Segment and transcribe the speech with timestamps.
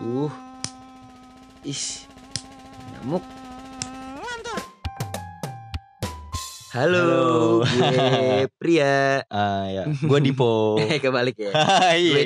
[0.00, 0.32] Duh.
[1.60, 2.08] Is.
[2.96, 3.20] Nyamuk.
[6.70, 7.66] Halo, Halo.
[7.66, 9.26] gue Pria.
[9.28, 10.80] Ah ya, gua Dipo.
[10.80, 11.52] Eh, kebalik ya.
[12.00, 12.24] Iya,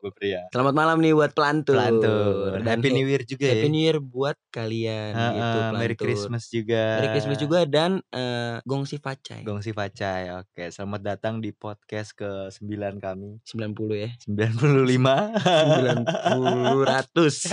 [0.00, 0.48] gue pria.
[0.48, 1.76] Selamat malam nih buat pelantur.
[1.76, 2.56] Pelantur.
[2.58, 3.70] Dan Happy New Year juga Happy ya.
[3.70, 5.94] New Year buat kalian Ah, gitu Merry.
[5.94, 6.82] Christmas juga.
[6.96, 9.44] Merry Christmas juga dan eh, Gongsi Facai.
[9.44, 10.32] Gongsi Facai.
[10.34, 13.44] Oke, selamat datang di podcast ke 9 kami.
[13.44, 14.10] 90 ya.
[14.24, 15.36] 95.
[15.36, 17.34] 90 ratus.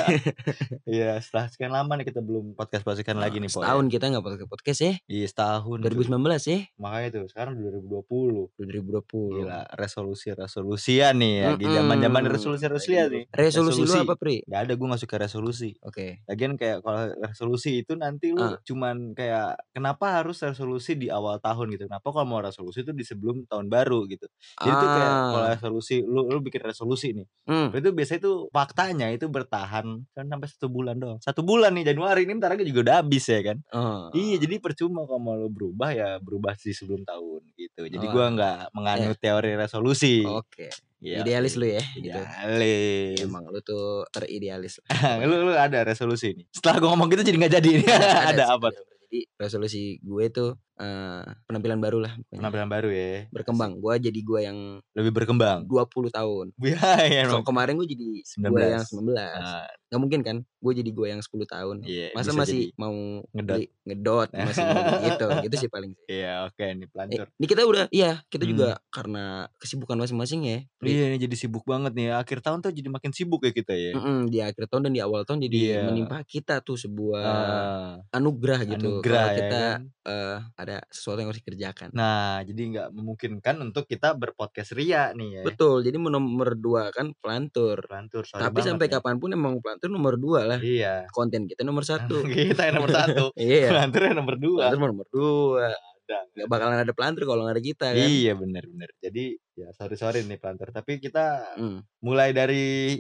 [0.88, 3.60] Iya, setelah sekian lama nih kita belum podcast-podcastan lagi nih, Po.
[3.60, 3.68] ya.
[3.68, 4.94] Setahun kita nggak podcast podcast ya.
[5.06, 5.78] Iya, setahun.
[5.84, 5.92] tuh.
[5.92, 6.60] 2019 ya.
[6.80, 8.56] Makanya tuh, sekarang 2020.
[8.56, 9.44] 2020.
[9.44, 11.48] Gila, resolusi-resolusian nih ya.
[11.56, 12.54] Di zaman-zaman Mm-mm.
[12.54, 13.26] resolusi-resolusian nih.
[13.30, 14.36] Resolusi, lu apa, Pri?
[14.46, 15.70] Gak ada, gue gak suka resolusi.
[15.82, 16.22] Oke.
[16.24, 18.56] Lagian kayak kalau resolusi itu nanti lu Ah.
[18.62, 21.86] cuman kayak kenapa harus resolusi di awal tahun gitu?
[21.86, 24.30] Kenapa kalau mau resolusi itu di sebelum tahun baru gitu?
[24.58, 25.52] Jadi tuh kayak kalau Ah.
[25.52, 27.28] resolusi lu lu bikin resolusi nih.
[27.46, 27.70] Hmm.
[27.74, 31.18] Itu biasanya tuh faktanya itu bertahan kan sampai satu bulan doang.
[31.20, 33.58] Satu bulan nih Januari ini bentar lagi juga udah habis ya kan?
[33.72, 34.10] Oh.
[34.14, 37.88] Iya, jadi percuma kalau mau lu berubah ya berubah sih sebelum tahun gitu.
[37.88, 40.22] Jadi Oh, gua nggak menganut teori resolusi.
[40.22, 40.70] Oke.
[40.98, 41.22] Iya.
[41.22, 42.18] Idealis lu ya gitu.
[42.18, 43.18] Idealis.
[43.22, 44.82] Emang lu tuh teridealis.
[45.30, 46.46] lu lu ada resolusi nih.
[46.50, 47.70] Setelah gua ngomong gitu jadi nggak jadi.
[48.34, 48.68] ada sih, apa?
[48.74, 48.82] ada.
[49.08, 52.14] Jadi resolusi gue tuh eh, penampilan baru lah.
[52.16, 52.38] pokoknya.
[52.38, 53.10] Penampilan baru ya.
[53.30, 53.72] Berkembang.
[53.78, 54.58] Gue jadi gue yang
[54.94, 55.60] Lebih berkembang.
[55.64, 56.46] 20 tahun.
[57.08, 57.44] Iya, Kalau emang.
[57.44, 58.48] kemarin gue jadi 19.
[58.48, 59.16] gue yang 19.
[59.16, 60.38] Ah, Gak mungkin kan?
[60.58, 61.76] Gue jadi gue yang 10 tahun.
[61.82, 62.76] Iya, Masa masih jadi.
[62.76, 62.94] mau
[63.30, 63.56] Ngedot.
[63.56, 65.28] beli- ngedot masih mau gitu.
[65.44, 65.92] Gitu sih paling.
[66.06, 67.26] Iya, oke nih Eh, pelantur.
[67.32, 68.52] ini kita udah iya, kita Hmm.
[68.52, 69.24] juga karena
[69.58, 70.60] kesibukan masing-masing ya.
[70.80, 72.12] Iya, ini jadi sibuk banget nih.
[72.14, 73.92] Akhir tahun tuh jadi makin sibuk ya kita ya.
[73.94, 75.82] Mm-mm, di akhir tahun dan di awal tahun jadi Iya.
[75.86, 79.00] menimpa kita tuh sebuah Ah, anugerah gitu.
[79.00, 79.82] anugerah ya kita kan?
[80.04, 80.38] eh,
[80.68, 81.96] ada sesuatu yang harus dikerjakan.
[81.96, 85.44] Nah, jadi nggak memungkinkan untuk kita berpodcast ria nih ya.
[85.48, 85.80] Betul.
[85.88, 87.80] Jadi nomor dua kan pelantur.
[87.88, 88.28] Pelantur.
[88.28, 88.94] Tapi sampai nih.
[89.00, 90.60] kapan pun emang pelantur nomor dua lah.
[90.60, 91.08] Iya.
[91.16, 92.28] Konten kita nomor satu.
[92.28, 93.32] kita yang nomor satu.
[93.40, 93.72] iya.
[93.72, 94.64] Pelanturnya nomor dua.
[94.68, 95.68] Pelantur nomor dua.
[96.08, 96.20] Ada.
[96.40, 98.08] Gak bakalan ada pelantur kalau nggak ada kita kan.
[98.08, 98.90] Iya, bener-bener.
[99.00, 99.26] Jadi
[99.56, 100.72] ya sorry sorry nih pelantur.
[100.76, 101.84] Tapi kita Hmm.
[102.04, 103.00] mulai dari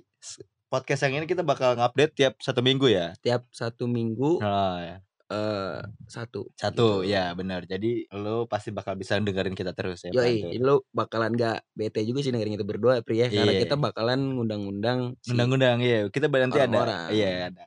[0.67, 3.15] podcast yang ini kita bakal ngupdate tiap satu minggu ya.
[3.23, 4.99] Tiap satu minggu Oh, ya.
[5.27, 6.47] Eh satu.
[6.55, 7.11] Satu, Gitu.
[7.11, 7.67] ya benar.
[7.67, 10.11] Jadi lo pasti bakal bisa dengerin kita terus ya.
[10.15, 13.61] Yoi, jadi lo bakalan gak bete juga sih dengerin kita berdua Pri ya Karena Iya.
[13.67, 16.07] kita bakalan ngundang-ngundang si Undang-undang iya.
[16.07, 17.63] Kita nanti ada iya ada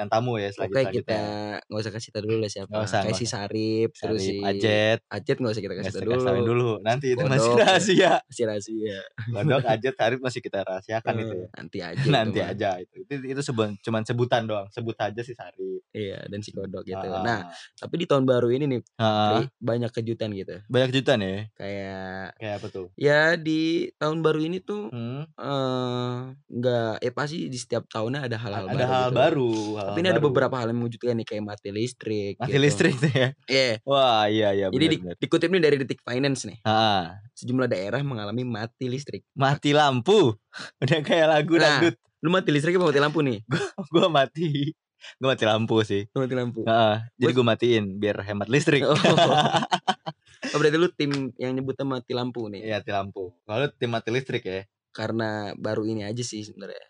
[0.00, 0.92] bintang tamu ya Oke selanjutnya.
[0.96, 1.20] kita
[1.62, 4.34] gak usah kasih tau dulu lah siapa Nggak usah, Kayak nggak si Sarip, terus si
[4.40, 6.70] Ajet, Ajet gak usah kita nggak kasih usah tau kasih tahu dulu dulu.
[6.80, 7.64] Nanti itu masih Kodok, ya.
[7.68, 8.12] rahasia.
[8.24, 8.98] Masih rahasia
[9.30, 11.36] Kodok, Ajet, Sarip masih kita rahasiakan itu ya.
[11.36, 12.94] Eh, Nanti aja Nanti itu aja itu.
[12.98, 14.66] Itu itu sebut cuman sebutan doang.
[14.70, 15.84] Sebut aja si Sarip.
[15.90, 17.40] Iya dan si Kodok gitu Ah, Nah
[17.76, 21.34] tapi di tahun baru ini nih ah, banyak kejutan gitu banyak kejutan ya.
[21.52, 22.86] Kayak Kayak apa tuh?
[22.96, 23.60] ya di
[23.94, 26.16] tahun baru ini tuh Hmm, eh
[26.48, 29.18] nggak eh pasti di setiap tahunnya ada hal-hal ada baru hal gitu.
[29.18, 29.52] baru.
[29.76, 30.26] hal Tapi ini ada baru.
[30.26, 32.60] beberapa hal yang mengejutkan nih kayak mati listrik mati gitu.
[32.60, 33.28] listrik ya.
[33.44, 38.00] Iya Wah, iya iya Jadi di, dikutip nih dari Detik Finance nih, Ah, sejumlah daerah
[38.00, 39.26] mengalami mati listrik.
[39.32, 40.34] mati lampu.
[40.80, 41.82] Udah kayak lagu Nah.
[41.82, 41.94] dangdut.
[42.20, 43.38] Lu mati listrik apa mati lampu nih?
[43.90, 44.70] Gua mati.
[45.16, 46.04] Gua mati lampu sih.
[46.10, 46.60] Lu mati lampu.
[46.62, 48.82] Heeh, jadi Gua- gue matiin biar hemat listrik.
[48.82, 48.92] Oh.
[50.42, 52.64] Oh, berarti lu tim yang nyebutnya mati lampu nih.
[52.64, 53.28] Iya, mati lampu.
[53.44, 54.64] Kalau tim mati listrik ya.
[54.90, 56.82] Karena baru ini aja sih sebenarnya.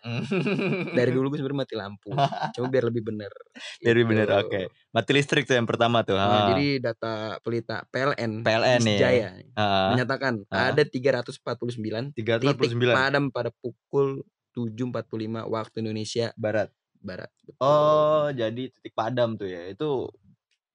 [0.91, 2.09] Dari dulu gue sebenarnya mati lampu.
[2.57, 3.29] Cuma biar lebih bener.
[3.77, 4.41] Biar lebih bener, Gitu.
[4.41, 4.61] oke.
[4.91, 6.17] Mati listrik tuh yang pertama tuh.
[6.17, 6.47] Nah, ha.
[6.51, 8.97] jadi data pelita PLN, PLN nih.
[8.99, 9.93] Jaya Ha.
[9.93, 10.73] menyatakan Ah.
[10.73, 16.67] ada 349 titik 349 padam pada pukul 7.45 waktu Indonesia barat.
[17.01, 17.29] Barat.
[17.41, 17.65] Betul.
[17.65, 19.65] Oh, jadi titik padam tuh ya.
[19.69, 20.09] Itu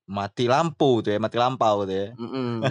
[0.07, 2.09] mati lampu tuh ya, mati lampau tuh ya.
[2.15, 2.63] Mm-mm.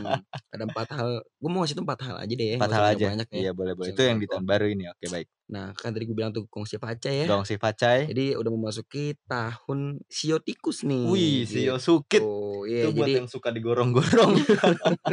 [0.49, 3.05] ada empat hal gue mau ngasih tuh empat hal aja deh ya Empat hal aja.
[3.11, 3.91] banyak ya Iya, boleh boleh.
[3.91, 4.87] Itu yang di tahun baru ini.
[4.87, 5.27] Oke, baik.
[5.45, 8.09] nah kan tadi gue bilang tuh kongsi paca ya Dong si Facai.
[8.09, 12.17] jadi udah memasuki tahun sio tikus nih Wih, si Yosukit.
[12.19, 14.31] Oh iya itu buat jadi yang suka digorong-gorong.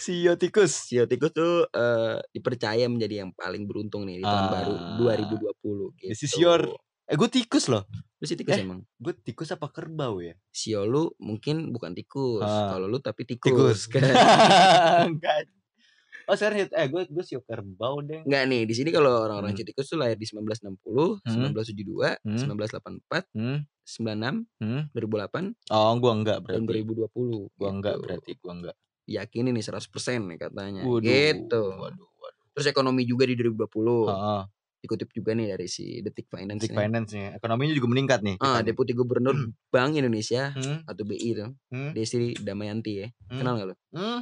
[0.00, 0.72] si tikus.
[0.86, 4.50] sio tikus tuh eh, dipercaya menjadi yang paling beruntung nih di tahun Ah.
[4.50, 5.54] baru 2020
[5.94, 6.10] gitu.
[6.10, 6.74] This is your-
[7.04, 7.84] Eh, gue tikus loh.
[8.16, 8.64] lu sih tikus Eh.
[8.64, 10.32] emang Gue tikus apa kerbau ya?
[10.48, 12.72] sio lu mungkin bukan tikus Ah.
[12.72, 13.80] kalau lu tapi tikus, Tikus.
[13.92, 14.00] kan
[15.06, 15.44] Enggak.
[16.24, 18.24] Oh, sekarang eh gue gue sio kerbau deh.
[18.24, 19.60] Enggak nih, di sini kalau orang-orang Hmm.
[19.62, 21.52] tikus tuh lahir di 1960, Hmm.
[21.52, 22.40] 1972, Hmm.
[22.40, 23.58] 1984, Hmm.
[23.84, 24.88] 96, Hmm.
[24.90, 26.64] 2008, Oh, gua enggak dan berarti.
[26.80, 27.52] 2020.
[27.52, 28.02] Gua enggak gitu.
[28.02, 28.76] berarti, gua enggak.
[29.04, 30.80] Yakini nih 100% nih katanya.
[30.80, 31.04] Waduh.
[31.04, 31.62] Gitu.
[31.76, 32.44] Waduh, waduh.
[32.56, 34.08] Terus ekonomi juga di 2020.
[34.08, 34.42] Heeh.
[34.84, 36.60] Dikutip juga nih dari si Detik Finance.
[36.60, 36.80] Detik nih.
[36.84, 37.28] finance nya.
[37.34, 38.36] Ekonominya juga meningkat nih.
[38.36, 38.68] Ah, nih.
[38.68, 39.32] Deputi Gubernur
[39.72, 40.84] Bank Indonesia Hmm.
[40.84, 41.96] atau BI tuh, Hmm.
[41.96, 43.08] Desi Damayanti ya.
[43.32, 43.38] Hmm.
[43.40, 43.76] Kenal gak lu?
[43.96, 44.20] Hmm.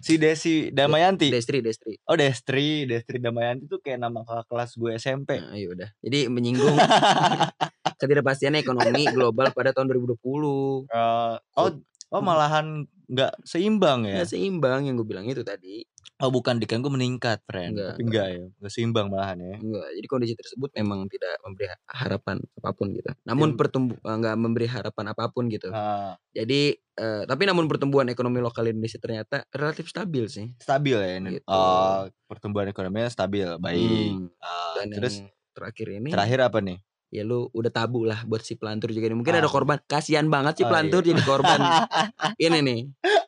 [0.00, 1.28] Si Desi Damayanti.
[1.28, 1.94] Destri, Destri.
[2.08, 5.38] Oh Destri, Destri Damayanti tuh kayak nama kakak kelas gue SMP.
[5.38, 5.88] Nah, iya udah.
[6.00, 6.74] Jadi menyinggung
[8.00, 10.88] ketidakpastian ekonomi global pada tahun 2020.
[10.88, 11.68] Eh, oh,
[12.10, 14.20] oh malahan nggak seimbang ya?
[14.20, 15.82] Nggak seimbang yang gue bilang itu tadi.
[16.18, 17.78] Oh bukan dikan gue meningkat, friend.
[17.78, 19.56] Enggak, Tapi enggak ya, nggak seimbang malahan ya.
[19.56, 19.88] Enggak.
[19.94, 23.10] Jadi kondisi tersebut memang tidak memberi harapan apa pun gitu.
[23.22, 25.70] Namun Tim- pertumbuh enggak memberi harapan apa pun gitu.
[25.70, 30.46] Ah, Jadi eh, tapi namun pertumbuhan ekonomi lokal Indonesia ternyata relatif stabil sih.
[30.58, 31.28] stabil ya ini.
[31.38, 31.46] Gitu.
[31.46, 34.18] Oh, pertumbuhan ekonominya stabil, baik.
[34.18, 34.26] Hmm.
[34.42, 36.78] Ah, Dan terus yang terakhir ini terakhir apa nih?
[37.08, 39.16] Ya lu udah tabu lah buat si pelantur juga nih.
[39.16, 39.52] Mungkin ada Ah.
[39.52, 39.78] korban.
[39.82, 41.08] Kasihan banget si Oh, pelantur iya.
[41.12, 41.58] jadi korban.
[42.44, 42.80] ini nih.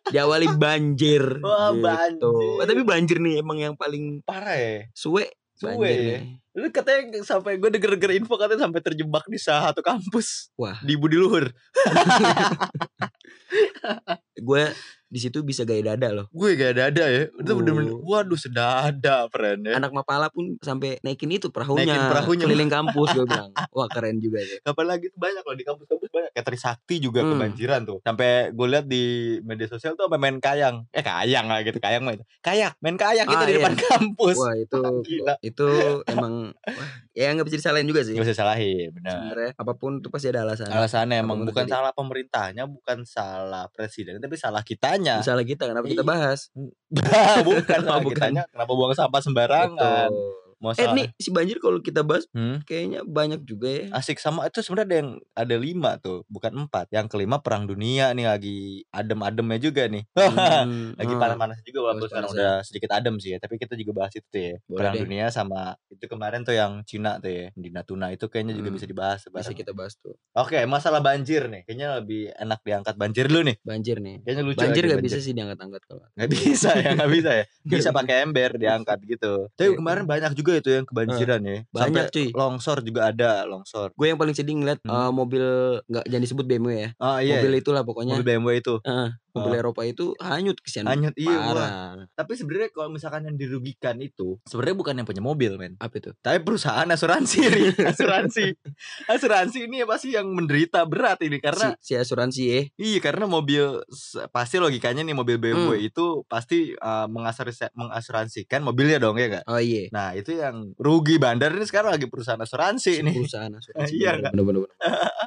[0.08, 1.24] Diawali banjir.
[1.40, 1.80] Wah, gitu.
[1.80, 2.66] banjir.
[2.66, 4.76] Tapi banjir nih emang yang paling Parah ya.
[4.92, 5.32] suwe.
[5.56, 6.18] Suwe banjir ya.
[6.20, 6.32] nih.
[6.50, 10.94] Lu katanya sampai gue denger-denger info katanya sampai terjebak di salah satu kampus Wah, di
[10.94, 11.46] Budi Luhur.
[14.40, 14.64] gue
[15.10, 16.26] di situ bisa gaya dada loh.
[16.30, 17.26] Gue gak ada ya.
[17.28, 17.56] Itu Uh.
[17.58, 19.74] bener-bener waduh sedada, friend ya.
[19.76, 22.44] Anak Mapala pun sampai naikin itu perahunya, Naikin perahunya.
[22.46, 23.50] keliling kampus gue bilang.
[23.70, 24.58] Wah, keren juga tuh.
[24.64, 26.30] Kapan lagi tuh banyak loh di kampus-kampus banyak.
[26.32, 27.30] Kayak Trisakti juga Hmm.
[27.34, 27.98] kebanjiran tuh.
[28.00, 29.04] Sampai gue lihat di
[29.42, 30.86] media sosial tuh sampai main kayang.
[30.90, 32.24] Eh kayang lah gitu, kayang mah itu.
[32.38, 33.58] Kayak, main kayak kita Ah, di iya.
[33.60, 34.36] depan kampus.
[34.38, 35.34] Wah, itu Gila.
[35.42, 35.68] itu
[36.14, 36.34] emang
[37.18, 38.16] ya nggak bisa disalahin juga sih.
[38.16, 39.12] Gak usah salahin, benar.
[39.12, 40.68] Sebenarnya apa pun tuh pasti ada alasan.
[40.72, 45.20] Alasannya emang Apa pun bukan salah pemerintahnya, bukan salah presiden, tapi salah kitanya.
[45.20, 46.48] Misalnya kita kenapa kita bahas?
[47.48, 48.16] bukan salah bukan.
[48.16, 48.42] kitanya.
[48.48, 50.08] Kenapa buang sampah sembarangan?
[50.08, 50.39] Betul.
[50.60, 52.60] Mau Eh nih si banjir kalau kita bahas Hmm?
[52.62, 53.84] kayaknya banyak juga ya.
[53.92, 56.88] Asik sama itu sebenarnya ada yang ada lima tuh, bukan empat.
[56.90, 58.58] Yang kelima perang dunia nih lagi
[58.90, 60.04] adem-ademnya juga nih.
[60.60, 61.18] Hmm, lagi hmm.
[61.18, 62.36] panas-panas juga walaupun Panas-panas sekarang ya.
[62.36, 63.38] udah sedikit adem sih ya.
[63.38, 64.54] Tapi kita juga bahas itu tuh ya.
[64.62, 65.02] Boleh perang deh.
[65.02, 68.76] dunia sama itu kemarin tuh yang Cina tuh ya, di Natuna itu kayaknya juga Hmm.
[68.76, 69.56] bisa dibahas Bisa bareng.
[69.56, 70.14] kita bahas tuh.
[70.32, 71.64] Oke, masalah banjir nih.
[71.64, 73.56] Kayaknya lebih enak diangkat banjir dulu nih.
[73.62, 74.16] Banjir nih.
[74.20, 76.04] Kayaknya lucu Banjir gak bisa sih diangkat-angkat kalau.
[76.14, 77.44] Nggak bisa ya, nggak bisa ya.
[77.80, 79.48] Bisa pakai ember diangkat gitu.
[79.54, 81.58] Tapi kemarin banyak juga itu yang kebanjiran ya.
[81.66, 82.28] Banyak, Sampai cuy.
[82.32, 83.92] longsor juga ada, longsor.
[83.92, 84.90] Gue yang paling sedih ngeliat Hmm.
[84.90, 85.44] eh, mobil
[85.84, 86.88] nggak jangan disebut BMW ya.
[86.96, 87.36] Oh iya.
[87.36, 88.14] Mobil itulah pokoknya.
[88.14, 88.74] mobil BMW itu.
[88.80, 89.60] Heeh, mobil Oh.
[89.60, 90.84] Eropa itu hanyut kesian.
[90.84, 91.46] Hanyut iya wah.
[91.48, 91.70] Parah.
[92.12, 95.74] Tapi sebenarnya kalau misalkan yang dirugikan itu sebenarnya bukan yang punya mobil, men.
[95.76, 96.10] Apa itu?
[96.16, 97.38] Tapi perusahaan asuransi,
[97.90, 98.46] asuransi.
[99.06, 102.60] asuransi ini ya pasti yang menderita berat ini karena si, si asuransi ya.
[102.78, 103.82] iya karena mobil
[104.28, 105.76] pasti logikanya nih mobil BMW Hmm.
[105.82, 107.06] itu pasti uh,
[107.74, 109.44] mengasuransikan mobilnya dong ya gak?
[109.46, 109.88] Oh iya.
[109.90, 113.14] Nah itu yang rugi bandar ini sekarang lagi perusahaan asuransi Si nih.
[113.14, 113.92] perusahaan asuransi.
[113.92, 114.72] Iya, bener, bener, bener, bener.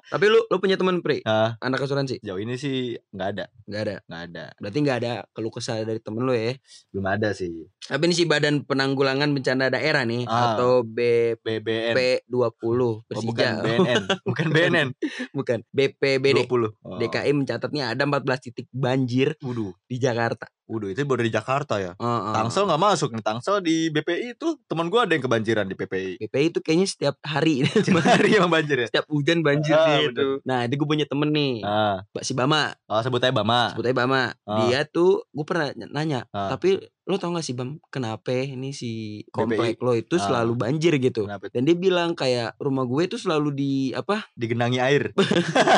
[0.05, 2.19] Tapi lu lu punya teman Pri, Nah, anak asuransi?
[2.19, 3.92] jauh ini sih nggak ada, Nggak ada.
[4.01, 6.53] Nggak ada, Berarti nggak ada keluh kesah dari temen lu ya.
[6.89, 7.49] belum ada sih.
[7.79, 10.55] Tapi ini si Badan Penanggulangan Bencana Daerah nih Ah.
[10.55, 11.93] atau BBN.
[11.93, 13.25] BP20 Oh, Persija.
[13.29, 14.87] bukan BNN, bukan BNN.
[15.31, 15.59] bukan.
[15.69, 16.45] BPBD.
[16.45, 16.71] 20.
[16.79, 16.97] Oh.
[16.97, 20.47] DKI mencatatnya ada 14 titik banjir Waduh, di Jakarta.
[20.65, 21.91] Waduh itu baru di Jakarta ya.
[21.93, 22.33] Heeh.
[22.33, 23.21] Tangsel nggak masuk nih.
[23.21, 26.11] Tangsel di BPI itu teman gua ada yang kebanjiran di BPI.
[26.19, 28.87] BPI itu kayaknya setiap hari Tiap hari emang banjir ya.
[28.87, 30.11] setiap hujan banjir Ah, dia bener.
[30.11, 30.27] itu.
[30.43, 33.71] Nah, itu gue punya temen nih, Ah, Mbak si Bama, oh sebut aja Bama.
[33.71, 34.23] sebut aja Bama.
[34.41, 34.57] Ah.
[34.63, 36.49] Dia tuh gue pernah ny- nanya, Ah.
[36.49, 38.91] tapi lo tau gak sih Bam, kenapa ini si
[39.27, 40.23] komplek lo itu Ah.
[40.23, 41.27] selalu banjir gitu?
[41.27, 41.49] Kenapa?
[41.49, 44.23] Dan dia bilang kayak rumah gue tuh selalu di apa?
[44.39, 45.11] Digenangi air.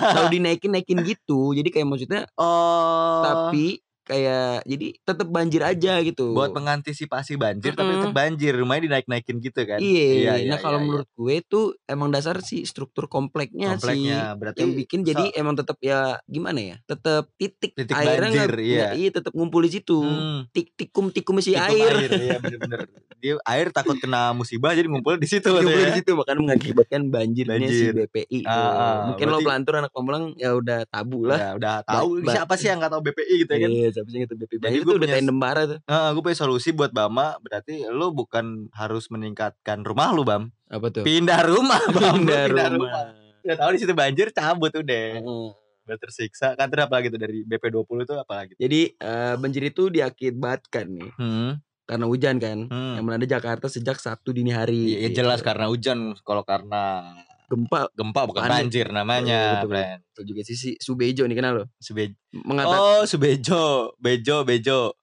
[0.05, 1.51] selalu dinaikin naikin gitu.
[1.51, 3.21] Jadi kayak maksudnya Oh.
[3.21, 6.31] tapi kayak jadi tetap banjir aja gitu.
[6.31, 8.01] buat mengantisipasi banjir tapi Mm-mm.
[8.03, 9.77] tetap banjir rumahnya dinaik-naikin gitu kan.
[9.77, 14.61] Iya, nah kalau iya, menurut gue tuh emang dasar sih struktur kompleknya, sih kompleknya berarti
[14.61, 18.61] yang bikin jadi so- emang tetap ya gimana ya tetap titik, Titik airnya banjir, nggak-
[18.63, 18.77] iya.
[18.79, 22.81] nggak- iya tetap ngumpul di situ Hmm, tik tikum tikum si tikum air, iya bener-bener.
[23.15, 25.89] Dia air takut kena musibah jadi ngumpul di situ loh ngumpul ya.
[25.89, 27.93] di situ bahkan mengakibatkan banjirnya si Banjir.
[28.05, 28.51] BPI tuh.
[28.51, 32.21] Ah, ah, mungkin lo berarti- pelantur anak Pamulang ya udah tabu lah Ya, udah tahu
[32.23, 33.69] siapa sih yang nggak tahu BPI gitu ya kan.
[33.71, 35.79] Iya, ngerti BPI Jadi tuh udah punya- tandem bara tuh.
[35.85, 37.39] Gue punya solusi buat Bama.
[37.39, 40.51] Berarti lu bukan harus meningkatkan rumah lu Bam.
[40.67, 41.03] Apa tuh?
[41.03, 42.19] Pindah rumah Bam.
[42.19, 42.91] Lu pindah rumah.
[43.39, 45.07] udah tahu di situ banjir cabut udah.
[45.15, 45.47] Heeh.
[45.85, 46.53] udah tersiksa.
[46.53, 48.53] Kan terus apa lagi tuh dari BP 20 itu apa lagi?
[48.57, 51.11] Jadi eh, banjir itu diakibatkan nih.
[51.15, 51.51] Hmm.
[51.85, 52.65] karena hujan kan.
[52.65, 52.97] Hmm.
[52.97, 54.97] yang melanda Jakarta sejak Sabtu dini hari.
[54.97, 55.21] Ya, gitu.
[55.21, 56.17] jelas karena hujan.
[56.19, 57.13] Kalau karena
[57.45, 58.53] gempa gempa bukan Panik.
[58.67, 63.03] banjir Iya, namanya betul, friend Itu juga sisi Subejo nih kenal lo Sube- mengatakan oh
[63.03, 64.95] Subejo Bejo Bejo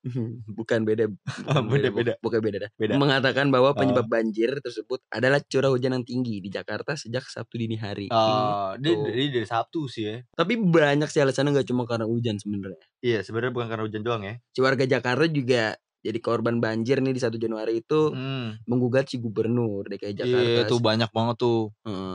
[0.49, 1.05] bukan beda
[1.47, 2.13] bukan Beda, beda.
[2.19, 2.71] bukan beda dah.
[2.75, 2.93] Beda.
[2.95, 7.77] mengatakan bahwa penyebab banjir tersebut adalah curah hujan yang tinggi di Jakarta sejak Sabtu dini
[7.77, 9.05] hari Oh, Gitu.
[9.05, 10.17] dia dari Sabtu sih ya.
[10.33, 14.23] tapi banyak sih alasannya nggak cuma karena hujan sebenarnya Iya, sebenarnya bukan karena hujan doang
[14.23, 14.35] ya.
[14.57, 18.59] warga Jakarta juga jadi korban banjir nih di 1 Januari itu Hmm.
[18.69, 21.59] menggugat si gubernur DKI Jakarta Iya, tuh banyak banget tuh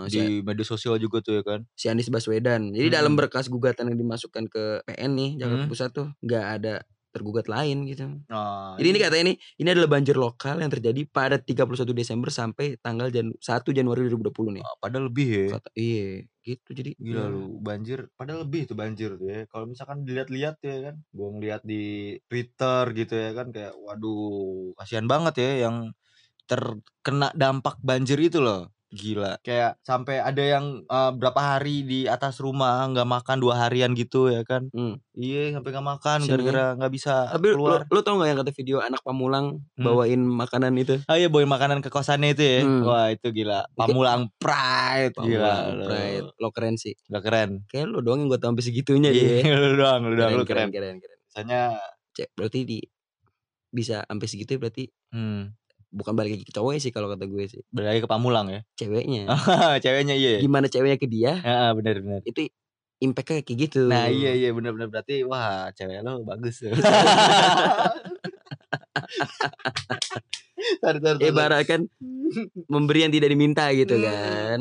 [0.08, 1.62] si, di media sosial juga tuh ya kan.
[1.78, 2.98] si Anies Baswedan jadi Hmm.
[3.02, 5.70] dalam berkas gugatan yang dimasukkan ke PN nih Jakarta Hmm.
[5.70, 6.76] Pusat tuh nggak ada
[7.14, 8.04] tergugat lain gitu.
[8.30, 9.04] Oh, Jadi ini iya.
[9.04, 13.70] katanya ini ini adalah banjir lokal yang terjadi pada 31 Desember sampai tanggal Jan 1
[13.74, 14.66] Januari 2020 nih.
[14.66, 15.48] Oh, padahal lebih ya.
[15.52, 19.40] Kata iya, gitu jadi Gila ya, lu, banjir padahal lebih tuh banjir tuh ya.
[19.52, 21.76] Kalau misalkan dilihat-lihat ya kan, gua ngeliat di
[22.30, 25.76] Twitter gitu ya kan kayak waduh, kasihan banget ya yang
[26.50, 28.72] terkena dampak banjir itu loh.
[28.88, 29.36] Gila.
[29.44, 34.32] Kayak sampai ada yang eh, berapa hari di atas rumah nggak makan dua harian gitu
[34.32, 34.72] ya kan.
[34.72, 34.96] Hmm.
[35.12, 36.32] Iya, sampai nggak makan Kasihan ya.
[36.40, 37.80] gara-gara nggak bisa Tapi lo, keluar.
[37.84, 39.84] lo tau gak yang kata video anak Pamulang Hmm.
[39.84, 40.96] bawain makanan itu?
[41.04, 42.60] Oh iya, bawain makanan ke kosannya itu ya.
[42.64, 42.82] Hmm.
[42.82, 43.68] Wah, itu gila.
[43.74, 45.14] Pamulang Pride.
[45.14, 45.28] Gila.
[45.28, 45.86] Pamulang, lu.
[45.86, 46.26] Pride.
[46.38, 46.96] Lo keren sih.
[47.06, 47.50] Gak keren.
[47.68, 49.56] Kayak lo doang yang gue tau sampai segitunya Iya, dia.
[49.58, 50.72] lu doang, lu doang, Keren, lu keren, keren.
[50.72, 51.18] keren, keren.
[51.28, 51.62] Misalnya
[52.14, 52.80] Cek, berarti di
[53.68, 55.42] bisa sampai segitu ya berarti hmm,
[55.90, 57.62] bukan balik lagi ke cowoknya sih kalau kata gue sih.
[57.70, 58.62] berlari ke Pamulang ya.
[58.76, 59.28] Ceweknya.
[59.84, 60.38] Ceweknya iya.
[60.38, 61.40] Gimana ceweknya ke dia?
[61.40, 62.22] Heeh, benar benar.
[62.24, 62.44] Itu
[62.98, 63.86] impactnya kayak gitu.
[63.86, 66.66] Nah, iya iya benar benar berarti wah, cewek lo bagus.
[70.82, 71.16] Tar, tar.
[71.22, 71.82] Ibarat kan
[72.68, 74.04] memberi yang tidak diminta gitu Hmm.
[74.04, 74.60] kan.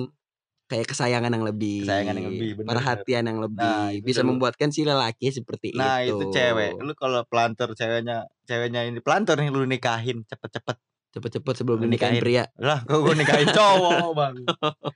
[0.66, 1.86] Kayak kesayangan yang lebih.
[1.86, 3.62] Kesayangan yang lebih, bener, Perhatian yang lebih.
[3.62, 4.28] Nah, bisa tuh.
[4.28, 6.18] membuatkan si lelaki seperti Nah, itu.
[6.18, 6.82] itu cewek.
[6.82, 10.76] Lu kalau pelantar ceweknya, ceweknya ini pelantar nih lu nikahin cepet-cepet.
[11.16, 12.20] Cepet-cepet sebelum Lu nikahin.
[12.20, 12.44] pria.
[12.56, 14.36] Lah, kok gue nikahin cowok, Bang.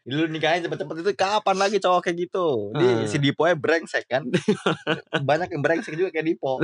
[0.04, 2.68] Lu nikahin cepet-cepet itu kapan lagi cowok kayak gitu?
[2.72, 3.08] Di Ah.
[3.08, 4.28] si Dipo brengsek kan.
[5.24, 6.60] Banyak yang brengsek juga kayak Dipo.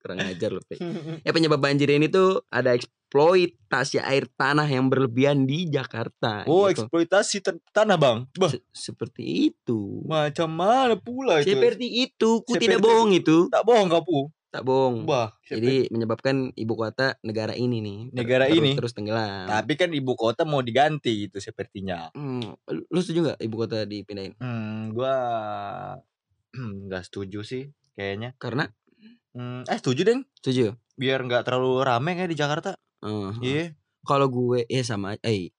[0.00, 0.56] Kurang ajar.
[0.64, 0.80] Pe.
[1.20, 6.48] Ya penyebab banjir ini tuh ada eksploitasi air tanah yang berlebihan di Jakarta.
[6.48, 6.88] Oh, gitu.
[6.88, 8.24] eksploitasi tan- tanah, Bang.
[8.32, 10.00] Bah, Se- seperti itu.
[10.02, 11.52] macam mana pula itu?
[11.52, 13.36] Seperti itu, ku tidak Seperti bohong itu.
[13.52, 14.20] Tak bohong kamu.
[14.50, 15.06] Tak bohong.
[15.06, 18.70] Bah, Jadi menyebabkan ibu kota negara ini nih ter- Negara terus, ini?
[18.74, 19.46] terus tenggelam.
[19.46, 22.10] tapi kan ibu kota mau diganti gitu sepertinya.
[22.12, 24.34] Hmm, lu setuju nggak ibu kota dipindahin?
[24.36, 25.14] Hmm, gua
[26.50, 28.34] nggak setuju sih kayaknya.
[28.36, 28.66] Karena
[29.30, 30.20] Hmm, eh setuju deng.
[30.34, 30.74] setuju.
[30.98, 32.74] Biar nggak terlalu rame kayak di Jakarta.
[32.98, 35.54] Uh, Iya, Kalau gue ya sama eh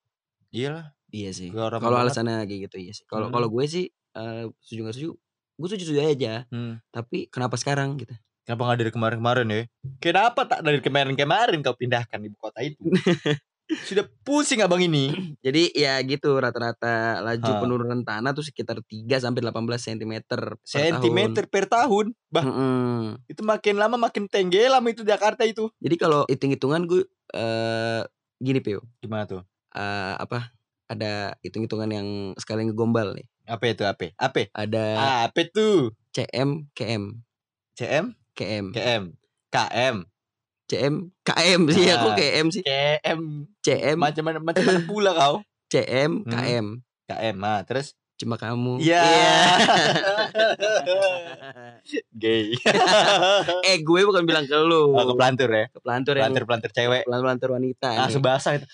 [0.52, 0.92] iyalah.
[1.08, 1.48] iya sih.
[1.48, 3.08] Nggak rame Kalau alasannya kayak gitu iya sih.
[3.08, 3.34] Kalau Hmm.
[3.34, 5.10] kalau gue sih eh, setuju nggak setuju?
[5.56, 6.34] Gue setuju setuju aja.
[6.52, 6.84] Hmm.
[6.92, 8.12] Tapi kenapa sekarang gitu?
[8.42, 9.62] Kenapa nggak dari kemarin-kemarin ya?
[10.02, 12.82] Kenapa tak dari kemarin-kemarin kau pindahkan ibu kota itu?
[13.88, 15.14] Sudah pusing abang ini.
[15.46, 17.60] Jadi ya gitu rata-rata laju Ha.
[17.62, 22.12] penurunan tanah tuh sekitar 3 sampai 18 cm per Sentimeter per tahun.
[22.28, 22.52] Bah, tahun.
[22.52, 23.00] Mm-mm.
[23.30, 25.70] itu makin lama makin tenggelam itu Jakarta itu.
[25.78, 28.02] Jadi kalau hitung-hitungan gue eh
[28.42, 28.82] gini Pio.
[28.98, 29.46] Gimana tuh?
[29.72, 30.50] Eh, apa?
[30.90, 32.06] Ada hitung-hitungan yang
[32.36, 33.24] sekali ngegombal nih.
[33.46, 34.10] Apa itu apa?
[34.18, 34.50] Apa?
[34.52, 34.84] Ada
[35.30, 35.94] Apa tuh?
[36.12, 37.22] CM KM.
[37.72, 38.72] CM, KM.
[38.72, 39.02] KM,
[39.48, 39.96] KM,
[40.64, 41.94] CM KM sih Ah.
[41.98, 42.62] aku KM sih.
[42.62, 43.20] KM.
[43.60, 45.44] CM Macam mana macam mana pula kau?
[45.68, 46.32] CM Hmm.
[46.32, 46.66] KM.
[47.04, 47.92] KM, ah terus?
[48.14, 48.78] Cuma kamu.
[48.78, 49.02] Iya.
[49.02, 49.34] Iya.
[52.14, 52.54] Gay.
[53.68, 54.94] eh gue bukan bilang ke lu.
[54.94, 55.66] Oh, ke pelantur ya.
[55.68, 57.02] Ke pelantur yang Pelantur-pelantur cewek.
[57.04, 57.88] pelantur wanita.
[57.88, 57.98] nih.
[57.98, 58.66] Langsung basah itu.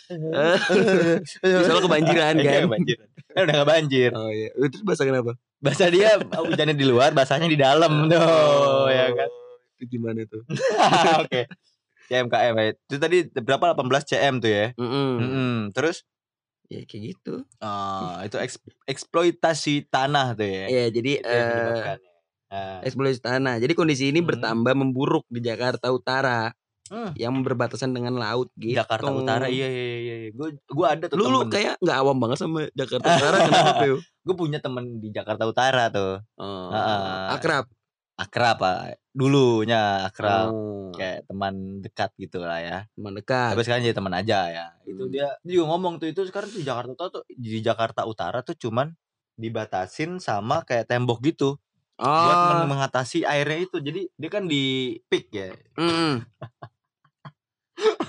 [1.40, 2.62] Soalnya kebanjiran Iya, kan.
[2.68, 3.06] kebanjiran.
[3.28, 4.10] Kan udah gak banjir.
[4.12, 4.50] Oh iya.
[4.54, 5.32] Itu bahasa kenapa?
[5.58, 9.30] Basah dia hujannya di luar, basahnya di dalam tuh, ya kan.
[9.78, 10.42] Itu gimana tuh?
[11.22, 11.46] Oke.
[12.04, 12.68] CMKM ya.
[12.74, 14.66] Itu tadi berapa 18 CM tuh ya.
[14.74, 15.10] Mm-mm.
[15.16, 15.52] Mm-mm.
[15.70, 16.02] Terus
[16.66, 17.48] Ya kayak gitu.
[17.58, 20.64] ah, itu eks- eksploitasi tanah tuh ya.
[20.68, 22.10] Iya, jadi Itu eh menyebabkannya.
[22.48, 22.78] Ah.
[22.82, 23.54] eksploitasi tanah.
[23.56, 24.28] Jadi kondisi ini Hmm.
[24.28, 26.52] bertambah memburuk di Jakarta Utara
[26.88, 27.12] Hmm.
[27.14, 28.72] yang berbatasan dengan laut gitu.
[28.74, 30.30] Jakarta Utara iya iya iya iya.
[30.30, 33.96] Gue gua ada tuh Lu kayak nggak awam banget sama Jakarta Utara kenapa, Pio?
[34.22, 36.20] Gue punya temen di Jakarta Utara tuh.
[36.36, 37.32] Oh, Heeh.
[37.32, 37.64] akrab.
[38.18, 38.98] Akrab Pak.
[39.14, 40.50] Dulunya akrab.
[40.50, 42.78] Oh, Kayak teman dekat gitu lah ya.
[42.90, 43.54] teman dekat.
[43.54, 44.66] Tapi sekarang jadi teman aja ya.
[44.82, 45.12] Itu Hmm.
[45.14, 48.38] dia, dia juga ngomong tuh itu sekarang tuh di Jakarta Utara tuh di Jakarta Utara
[48.42, 48.90] tuh cuman
[49.34, 51.54] dibatasin sama kayak tembok gitu
[51.94, 53.78] buat Oh, men- mengatasi airnya itu.
[53.78, 54.62] Jadi dia kan di
[55.06, 55.54] peak ya.
[55.78, 56.14] mm.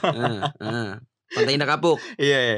[0.02, 0.90] Heeh, heeh.
[1.30, 2.02] Pantai Indah Kapuk.
[2.18, 2.38] Iya.
[2.42, 2.58] iya.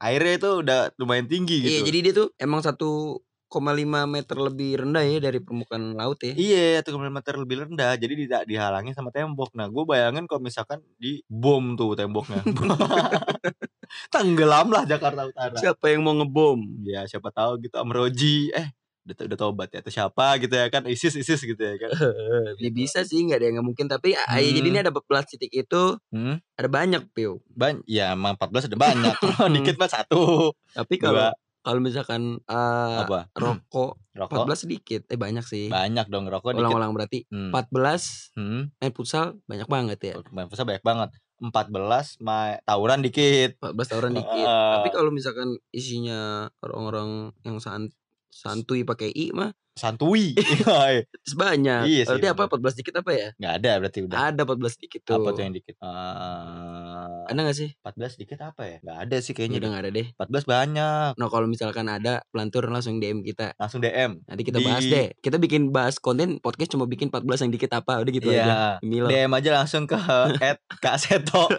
[0.00, 1.70] Airnya itu udah lumayan tinggi gitu.
[1.70, 3.20] Iya, jadi dia tuh emang 1,5
[3.58, 6.32] meter lebih rendah ya dari permukaan laut ya.
[6.38, 7.98] Iya, satu meter lebih rendah.
[7.98, 9.50] Jadi tidak dihalangi sama tembok.
[9.58, 12.46] Nah, gue bayangin kalau misalkan di bom tuh temboknya.
[14.14, 15.56] Tenggelam lah Jakarta Utara.
[15.58, 16.62] Siapa yang mau ngebom?
[16.86, 18.54] Ya, siapa tahu gitu Amroji.
[18.54, 18.70] Eh,
[19.02, 19.82] udah, udah tobat ya.
[19.82, 20.86] Atau siapa gitu ya kan.
[20.86, 21.90] ISIS, ISIS gitu ya kan.
[22.62, 23.90] Ya bisa sih, nggak ada yang mungkin.
[23.90, 24.70] Tapi ah, ya, jadi Hmm.
[24.70, 25.82] ini ada 14 titik itu
[26.14, 26.38] Hmm?
[26.54, 27.42] ada banyak pio.
[27.50, 29.14] Ban ya emang 14 ada banyak.
[29.58, 30.54] Dikit mah satu.
[30.70, 31.49] Tapi kalau Dua.
[31.60, 33.28] Kalau misalkan eh, Apa?
[33.32, 34.44] rokok Rokok?
[34.50, 35.70] 14 sedikit, eh banyak sih.
[35.70, 36.52] Banyak dong rokok.
[36.52, 37.54] Ulang-ulang berarti Hmm.
[37.54, 38.74] 14 Hmm.
[38.76, 40.14] main futsal banyak banget ya.
[40.28, 41.10] Main futsal banyak banget.
[41.40, 43.56] 14 main tawuran dikit.
[43.56, 44.44] 14 tawuran dikit.
[44.44, 47.88] Tapi kalau misalkan isinya orang-orang yang san
[48.30, 50.34] Santuy pakai i mah Santuy.
[51.30, 51.88] Sebanyak.
[51.88, 52.68] Iya sih, Berarti apa bener.
[52.68, 53.28] 14 dikit apa ya?
[53.38, 54.16] Nggak ada berarti udah.
[54.28, 55.14] Ada 14 dikit tuh.
[55.16, 55.74] Apa tuh yang dikit?
[55.80, 57.70] Eh, Ada gak sih?
[57.80, 58.76] 14 dikit apa ya?
[58.82, 59.56] Nggak ada sih Ya kayaknya.
[59.56, 59.72] udah deh.
[59.72, 60.06] gak ada deh.
[60.12, 61.10] 14 banyak.
[61.16, 63.54] Nah kalau misalkan ada pelantur langsung DM kita.
[63.56, 64.20] Langsung DM.
[64.20, 65.06] Nanti kita Di- bahas deh.
[65.16, 67.98] Kita bikin bahas konten podcast cuma bikin 14 yang dikit apa.
[67.98, 68.36] Udah gitu aja.
[68.36, 68.56] Iya.
[68.84, 69.06] Milo.
[69.08, 69.96] DM aja langsung ke
[70.44, 71.46] at Kak Seto.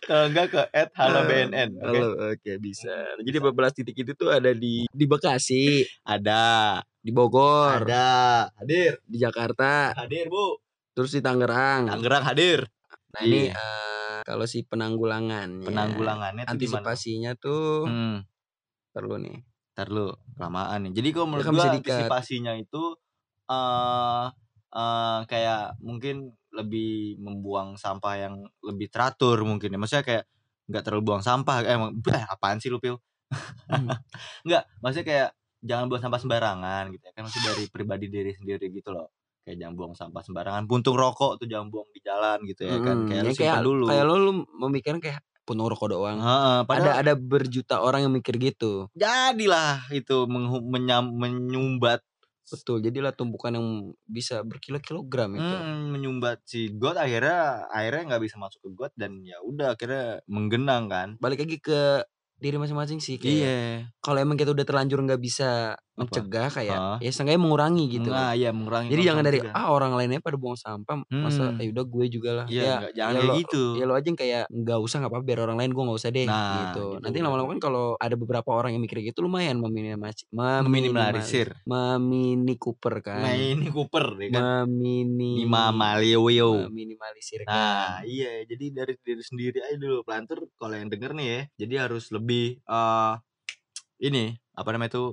[0.00, 1.70] Kalau enggak ke at Halo BNN.
[1.76, 1.86] Oke.
[1.88, 2.94] Halo, oke bisa.
[3.16, 6.78] Jadi 14 titik itu tuh ada di di Bekasi, Ada.
[6.96, 8.46] di Bogor, Ada.
[8.54, 9.02] Hadir.
[9.02, 10.54] di Jakarta, Hadir, Bu.
[10.92, 11.88] terus di Tangerang.
[11.88, 12.62] Tangerang hadir.
[13.10, 16.54] Nah ini eh, kalau si penanggulangan, Penanggulangannya tuh gimana?
[16.54, 18.22] antisipasinya tuh Hmm.
[18.90, 19.42] perlu nih.
[19.72, 20.92] Ntar lu kelamaan nih.
[20.94, 22.82] Jadi kalau menurut kan bisa gua antisipasinya itu
[23.48, 24.24] eh
[24.72, 29.78] eh kayak mungkin lebih membuang sampah yang lebih teratur mungkin ya.
[29.80, 30.24] Maksudnya kayak
[30.68, 31.64] nggak terlalu buang sampah.
[31.64, 32.96] Eh, emang eh, apaan sih lu Pil?
[33.66, 33.88] Hmm.
[34.46, 35.28] Nggak, maksudnya kayak
[35.64, 37.12] jangan buang sampah sembarangan gitu ya.
[37.16, 39.08] Kan maksudnya dari pribadi diri sendiri gitu loh.
[39.42, 40.62] Kayak jangan buang sampah sembarangan.
[40.68, 42.96] Puntung rokok tuh jangan buang di jalan gitu ya kan.
[43.08, 43.84] Kayak Ya, lu simpan dulu.
[43.88, 46.18] Kayak lo lu memikirkan kayak puntung rokok doang.
[46.22, 48.86] Heeh, Ada padahal ada berjuta orang yang mikir gitu.
[48.94, 50.28] jadilah itu
[50.62, 51.98] menyam- menyumbat
[52.52, 52.84] Betul.
[52.84, 53.68] Jadilah tumpukan yang
[54.04, 55.56] bisa berkilo-kilogram itu.
[55.56, 60.20] Mm, menyumbat si got akhirnya akhirnya nggak bisa masuk ke got dan ya udah akhirnya
[60.28, 62.04] menggenang kan Balik lagi ke
[62.42, 63.56] diri masing-masing sih kayak iya
[64.02, 68.08] kalau emang kita udah terlanjur nggak bisa mencegah kayak ya seenggaknya mengurangi gitu.
[68.08, 71.60] nah iya mengurangi Jadi jangan dari konsumsi ah orang lainnya pada buang sampah masa Hmm.
[71.60, 72.46] ya udah gue juga lah.
[72.48, 73.62] Iya, ya, jangan ya kayak lo, gitu.
[73.76, 76.10] Ya lo aja yang kayak nggak usah nggak apa-apa biar orang lain gue nggak usah
[76.10, 76.56] deh Nah, gitu.
[76.64, 82.54] gitu, Nanti lama-lama kan kalau ada beberapa orang yang mikir gitu lumayan meminimasi meminimalisir memini
[82.56, 83.20] Cooper kan.
[83.20, 85.44] nah ini Cooper ya kan Memini
[86.72, 88.08] meminimalisir Nah, kan.
[88.08, 91.40] iya, jadi dari diri sendiri aja dulu pelantur kalau yang denger nih ya.
[91.60, 93.12] Jadi harus lebih eh
[94.00, 95.04] ini apa namanya itu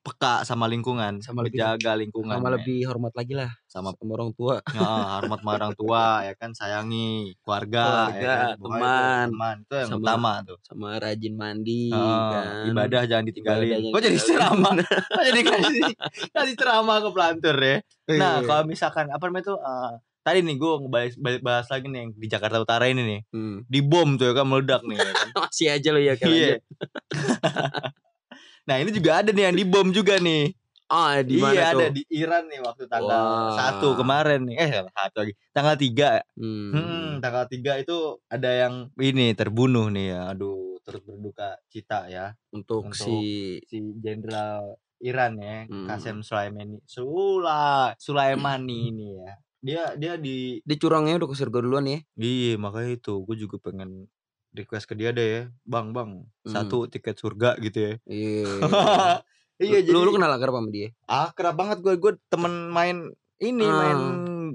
[0.00, 2.36] peka sama lingkungan, Sama lebih- menjaga lingkungan.
[2.36, 2.54] sama men.
[2.54, 4.60] lebih hormat lagi lah sama sama orang tua.
[4.76, 8.54] Heeh, hormat sama orang tua ya kan sayangi keluarga, Keluarga, ya kan?
[8.54, 9.26] Pokoknya itu teman.
[9.32, 10.58] teman itu yang Sama- utama tuh.
[10.62, 12.64] sama rajin mandi kan.
[12.66, 13.68] ibadah jangan ditinggalin.
[13.80, 14.72] Ibadah Kok jadi ceramah?
[15.10, 15.82] Kok jadi kasih
[16.30, 17.76] kasih ceramah ke pelantur ya?
[18.14, 18.44] Nah, Iya.
[18.44, 19.92] kalau misalkan apa namanya tuh eh,
[20.24, 23.20] tadi nih gue balik bahas lagi nih yang di Jakarta Utara ini nih.
[23.28, 23.56] Hmm.
[23.68, 25.28] Di bom tuh ya kan meledak nih ya kan.
[25.44, 26.28] masih aja lo ya kan.
[26.32, 26.56] Iya.
[28.68, 30.56] nah, ini juga ada nih yang di bom juga nih.
[30.84, 31.80] Ah, di mana iya, tuh?
[31.80, 33.24] ada di Iran nih waktu tanggal
[33.56, 33.80] Wah.
[33.80, 34.56] 1 kemarin nih.
[34.60, 35.32] Eh, satu lagi.
[35.52, 36.70] Tanggal 3 Hmm.
[36.72, 37.96] Hmm, tanggal 3 itu
[38.28, 40.20] ada yang ini terbunuh nih ya.
[40.36, 42.36] Aduh, terus berduka cita ya.
[42.52, 43.16] Untuk, Untuk si
[43.64, 45.88] Si jenderal Iran ya, Hmm.
[45.88, 46.80] Qasem Sulaimani.
[46.84, 49.32] Sula Sulaimani ini ya.
[49.64, 51.98] Dia dia di curangnya udah ke surga duluan ya.
[52.20, 54.12] Iya, makanya itu gue juga pengen
[54.52, 55.42] request ke dia deh ya.
[55.64, 56.52] Bang, bang, Hmm.
[56.52, 57.92] satu tiket surga gitu ya.
[58.04, 58.44] Iya.
[59.64, 60.92] iya, lu, jadi lu kenal akrab sama dia?
[61.08, 61.94] akrab banget gue.
[61.96, 63.08] Gue temen main
[63.40, 63.72] ini, Ah.
[63.72, 63.98] main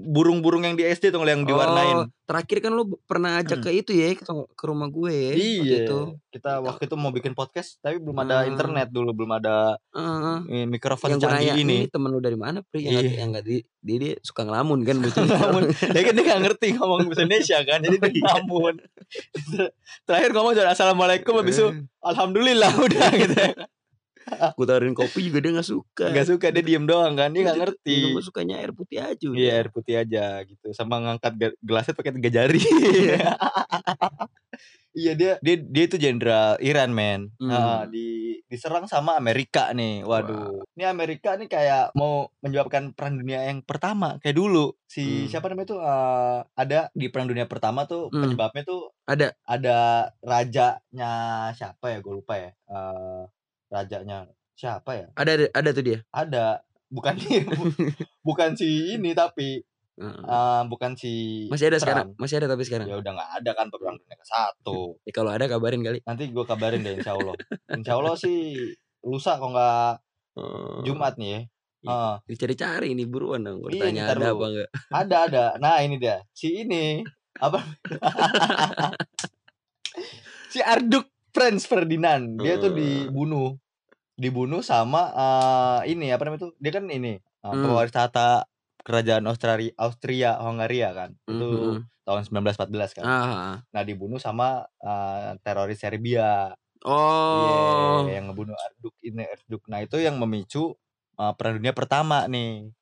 [0.01, 1.97] burung-burung yang di SD tuh yang diwarnain.
[1.97, 5.31] Oh, terakhir kan lu pernah ajak ke itu ya ke, ke rumah gue ya.
[5.31, 5.97] waktu Iya, Itu.
[6.29, 8.49] kita waktu itu mau bikin podcast tapi belum ada Hmm.
[8.49, 9.75] internet dulu, belum ada
[10.45, 11.85] eh, mikrofon yang canggih ini.
[11.85, 13.01] ini temen lu dari mana Pri yang, Iya.
[13.01, 15.63] nggak- yang di dia, dia suka ngelamun kan lucu Ngelamun.
[15.71, 18.73] ya kan dia gak ngerti ngomong bahasa Indonesia kan, jadi dia ngelamun.
[20.03, 21.67] Terakhir ngomong cuma assalamualaikum habis itu
[21.99, 23.35] alhamdulillah udah gitu.
[23.35, 23.53] ya.
[24.57, 27.57] gue tawarin kopi juga dia nggak suka Gak suka dia diem doang kan, dia gak
[27.59, 27.95] ngerti.
[28.09, 29.27] Minum sukanya air putih aja.
[29.29, 32.59] Iya air putih aja gitu, sama ngangkat ge- gelasnya pakai tiga jari.
[34.89, 37.45] Iya dia dia dia itu jenderal Iran men, Hmm.
[37.47, 40.65] Nah, di diserang sama Amerika nih, waduh.
[40.73, 45.29] Ini Amerika nih kayak mau menyebabkan perang dunia yang pertama kayak dulu si Hmm.
[45.29, 48.17] siapa namanya tuh eh, ada di perang dunia pertama tuh Hmm.
[48.25, 49.37] penyebabnya tuh Ada.
[49.45, 49.77] ada
[50.19, 51.11] rajanya
[51.53, 53.23] siapa ya gue lupa ya, Eh,
[53.69, 55.07] rajanya siapa ya?
[55.13, 57.15] ada ada, tuh dia Ada bukan
[57.57, 57.73] bu-
[58.23, 59.61] bukan si ini tapi
[59.99, 61.83] eh, bukan si masih ada Trump.
[61.83, 64.95] sekarang masih ada tapi sekarang Ya udah nggak ada kan perang dunia ke satu.
[65.07, 67.35] Ya, kalau ada kabarin kali Nanti gue kabarin deh insya Allah.
[67.69, 68.37] Insya Allah sih
[69.01, 69.93] lusa kok nggak
[70.37, 70.79] Oh.
[70.81, 71.41] Jumat nih ya.
[71.81, 72.13] Heeh.
[72.25, 74.69] dicari-cari nih buruan dong gue Iya, tanya ada apa enggak
[75.03, 75.45] ada ada.
[75.57, 77.03] Nah ini dia si ini
[77.35, 77.59] apa?
[80.47, 82.77] si Arduk Franz Ferdinand dia tuh Eh.
[82.79, 83.57] dibunuh
[84.19, 87.61] dibunuh sama eh, ini apa namanya tuh dia kan ini uh, Hmm.
[87.63, 88.45] pewaris tahta
[88.83, 91.87] kerajaan Austria Austria Hongaria kan itu Mhm.
[92.07, 96.53] tahun 1914 kan ah nah dibunuh sama eh, teroris Serbia
[96.85, 99.61] oh Iya, yang ngebunuh Arduk ini Arduk.
[99.69, 100.73] Nah, itu yang memicu
[101.21, 102.73] uh, perang dunia pertama nih.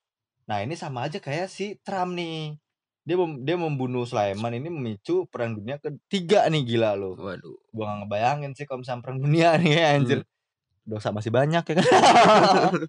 [0.48, 2.56] Nah, ini sama aja kayak si Trump nih.
[3.08, 7.56] Dia mem- dia membunuh Sulaiman ini memicu perang dunia ketiga nih gila lo Waduh.
[7.72, 10.20] gua gak ngebayangin sih kalau misalnya perang dunia nih ya anjir
[10.84, 11.86] dosa masih banyak ya kan?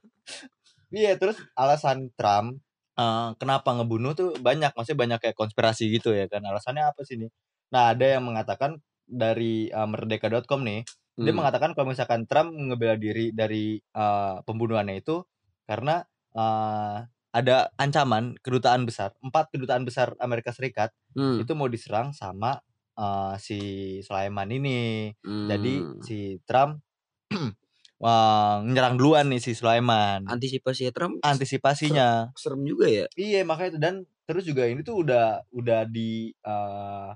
[0.88, 2.58] Iya terus alasan Trump
[2.96, 6.40] eh, kenapa ngebunuh tuh banyak maksudnya banyak kayak konspirasi gitu ya kan?
[6.42, 7.30] Alasannya apa sih nih?
[7.70, 10.82] Nah ada yang mengatakan dari eh, merdeka.com nih
[11.18, 11.42] dia Hmm.
[11.42, 15.22] mengatakan kalau misalkan Trump ngebela diri dari eh, pembunuhannya itu
[15.66, 16.00] karena
[16.32, 16.96] eh,
[17.38, 21.38] ada ancaman kedutaan besar empat kedutaan besar Amerika Serikat Hmm.
[21.42, 22.58] itu mau diserang sama
[22.98, 23.58] eh, si
[24.02, 25.10] Sulaiman ini.
[25.22, 26.02] Jadi Hmm.
[26.02, 26.82] si Trump
[28.02, 30.26] wah, nyerang duluan nih si Sulaiman.
[30.26, 31.22] Antisipasi Trump?
[31.22, 32.30] Antisipasinya.
[32.34, 33.06] Serem juga ya.
[33.14, 33.80] iya makanya itu.
[33.80, 33.94] Dan
[34.28, 37.08] terus juga ini tuh udah udah di eh,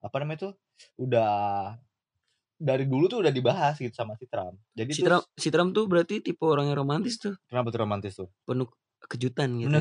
[0.00, 0.52] apa namanya tuh?
[1.00, 1.32] Udah
[2.60, 4.60] dari dulu tuh udah dibahas gitu sama si Trump.
[4.76, 7.80] Jadi Si tuh Trump, si Trump tuh berarti tipe orang yang romantis tuh, kenapa tuh
[7.80, 8.28] romantis tuh?
[8.44, 8.68] Penuh
[9.08, 9.76] kejutan gitu.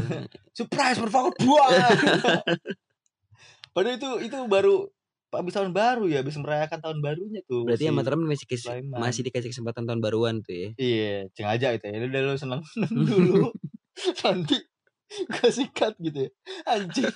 [0.56, 1.68] Surprise berfakut dua
[3.76, 4.90] padahal itu itu baru
[5.30, 8.66] habis tahun baru ya habis merayakan tahun barunya tuh Berarti si sama Trump masih kes-
[8.90, 10.70] masih dikasih kesempatan tahun baruan tuh ya.
[10.74, 12.02] Iya, sengaja itu ya.
[12.02, 13.54] Udah lu seneng dulu.
[14.26, 14.58] Nanti
[15.30, 16.30] gue sikat gitu ya.
[16.66, 17.06] Anjing.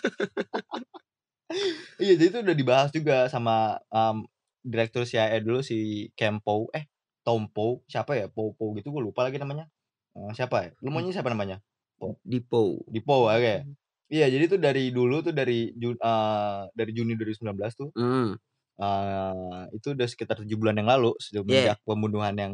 [2.04, 4.30] iya, jadi itu udah dibahas juga sama um,
[4.62, 6.86] direktur CIA dulu si Kempo eh
[7.26, 9.68] Tompo siapa ya Popo gitu gue lupa lagi namanya
[10.14, 11.58] Eh, siapa ya lu maunya siapa namanya
[12.24, 12.84] Dipo.
[12.88, 13.56] Dipo oke
[14.14, 18.38] iya jadi tuh dari dulu tuh dari eh, dari Juni 2019 tuh Hmm.
[18.78, 22.54] eh, itu udah sekitar tujuh bulan yang lalu semenjak pembunuhan yang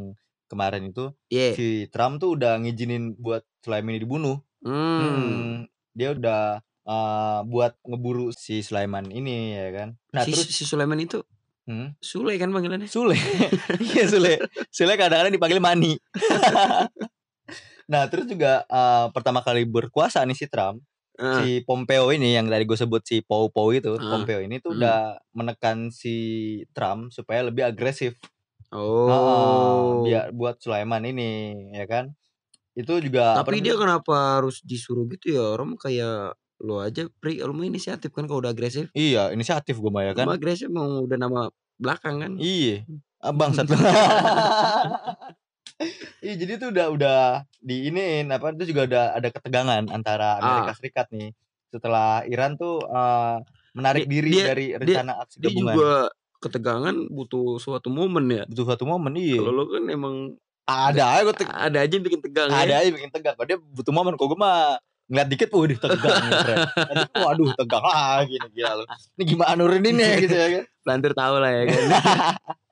[0.50, 1.54] kemarin itu Yeah.
[1.54, 4.42] si Trump tuh udah ngizinin buat Sulaiman ini dibunuh.
[4.66, 5.00] Hmm.
[5.04, 5.54] Hmm.
[5.94, 9.90] Dia udah uh, buat ngeburu si Sulaiman ini ya kan.
[10.10, 11.22] Nah si, terus si Sulaiman itu
[11.70, 12.90] hmm, Sule kan panggilannya.
[12.90, 13.14] Sule,
[13.94, 14.42] iya Sule,
[14.74, 15.94] Sule kadang-kadang dipanggil Mani.
[17.90, 20.80] nah terus juga uh, pertama kali berkuasa nih si Trump,
[21.20, 21.44] Ah.
[21.44, 24.08] si Pompeo ini yang tadi gue sebut si Pau Pau itu, Ah.
[24.16, 24.80] Pompeo ini tuh Hmm.
[24.80, 25.00] udah
[25.36, 26.16] menekan si
[26.72, 28.16] Trump supaya lebih agresif.
[28.72, 29.10] Oh.
[29.10, 31.30] Heeh, biar buat Sulaiman ini
[31.74, 32.16] ya kan.
[32.72, 35.44] Itu juga Tapi dia kenapa harus disuruh gitu ya?
[35.60, 38.88] Orang kayak lo aja pri lo mah inisiatif kan kalau udah agresif.
[38.96, 40.24] Iya, inisiatif gue mah ya kan.
[40.30, 42.32] Agresif mau udah nama belakang kan.
[42.40, 42.88] Iya.
[43.20, 43.76] Ah, bangsat lu.
[46.20, 47.20] Iya, jadi itu udah udah
[47.60, 50.76] diinin apa itu juga ada ada ketegangan antara Amerika Ah.
[50.76, 51.32] Serikat nih.
[51.70, 53.36] Setelah Iran tuh eh,
[53.72, 55.74] menarik Dia- diri dia- dari rencana aksi Dia gabungan.
[55.74, 55.92] juga
[56.40, 58.44] ketegangan butuh suatu momen ya.
[58.46, 59.38] butuh suatu momen iya.
[59.38, 60.16] Kalau lo kan emang
[60.64, 62.78] Ada aja gue ada aja yang bikin tegang ada ya.
[62.80, 63.34] aja bikin tegang.
[63.34, 66.58] Kalau dia butuh momen kok gue mah ngeliat dikit waduh tegang nih, Fred.
[66.70, 68.84] Tadi, waduh tegang lagi nih gila lu.
[69.16, 70.64] Ini gimana nuruninnya gitu ya kan.
[70.80, 71.82] Pelantur tahu lah ya kan.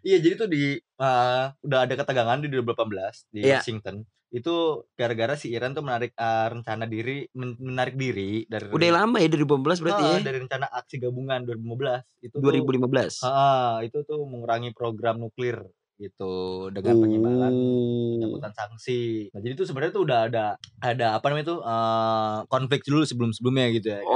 [0.00, 3.58] Iya jadi tuh di eh, udah ada ketegangan di 2018 di Iya.
[3.58, 4.04] Washington.
[4.30, 4.54] Itu
[4.94, 9.26] gara-gara si Iran tuh menarik eh, rencana diri men- menarik diri dari Udah lama ya
[9.26, 10.20] dari 2015 berarti Ah, ya.
[10.22, 13.12] dari rencana aksi gabungan 2015 itu 2015.
[13.18, 15.64] tuh ah, itu tuh mengurangi program nuklir
[15.98, 16.32] gitu
[16.70, 18.16] dengan penyebaran Oh.
[18.16, 19.28] pencabutan sanksi.
[19.28, 20.44] Nah, jadi tuh sebenarnya tuh udah ada
[20.78, 24.00] ada apa namanya tuh eh, konflik dulu sebelum-sebelumnya gitu ya.
[24.00, 24.08] kan.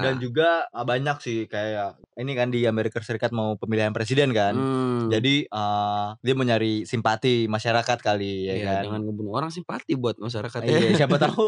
[0.00, 4.54] Dan juga banyak sih kayak ini kan di Amerika Serikat mau pemilihan presiden kan.
[4.54, 5.06] Hmm.
[5.08, 8.82] Jadi eh, dia mau nyari simpati masyarakat kali ya Iya, kan.
[8.90, 11.06] jangan ngebunuh orang simpati buat masyarakat Iya, ya.
[11.06, 11.46] siapa tahu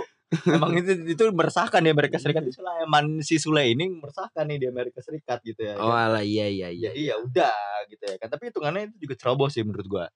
[0.48, 2.46] emang itu itu meresahkan di Amerika Serikat.
[2.46, 5.74] Itu Sulaiman si Sule ini meresahkan nih di Amerika Serikat gitu ya.
[5.76, 5.84] kan.
[5.84, 6.88] Walah iya iya iya.
[6.94, 7.56] Jadi ya udah
[7.90, 8.28] gitu ya kan.
[8.30, 10.06] Tapi hitungannya itu juga ceroboh sih menurut gua.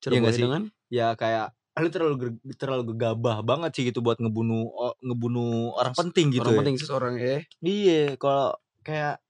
[0.00, 0.44] Coba nggak sih?
[0.46, 2.14] dengan Ya kayak ah, lu terlalu
[2.56, 6.40] terlalu gegabah banget sih gitu buat ngebunuh ngebunuh orang penting gitu.
[6.46, 6.60] orang ya.
[6.64, 7.36] penting seseorang ya.
[7.60, 9.20] Iya, kalau kayak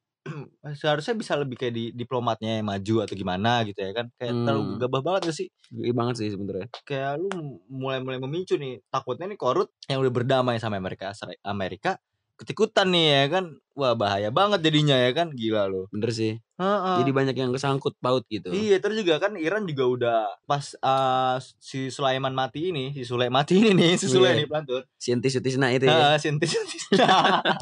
[0.77, 4.07] seharusnya bisa lebih kayak di diplomatnya yang maju atau gimana gitu ya kan.
[4.19, 4.71] Kayak terlalu Hmm.
[4.79, 5.49] gegabah banget gak sih?
[5.71, 6.67] Gede banget sih sebenarnya.
[6.87, 7.29] kayak lu
[7.71, 11.11] mulai-mulai memicu nih takutnya nih korut yang udah berdamai sama Amerika
[11.43, 11.99] Amerika
[12.37, 16.41] ketikutan nih ya kan wah bahaya banget jadinya ya kan gila lo Bener sih.
[16.57, 16.97] Heeh.
[17.01, 18.49] Jadi banyak yang kesangkut paut gitu.
[18.49, 23.29] iya terus juga kan Iran juga udah pas uh, si Sulaiman mati ini si Sule
[23.29, 24.41] mati ini nih si Sule Iya.
[24.41, 26.17] nih pelantur Sinti Sutisna itu ya.
[26.17, 26.89] Sintis sintis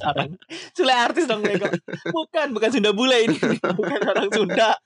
[0.01, 0.39] orang
[0.71, 1.67] Sule artis dong bego
[2.11, 3.35] bukan bukan Sunda bule ini
[3.79, 4.79] bukan orang Sunda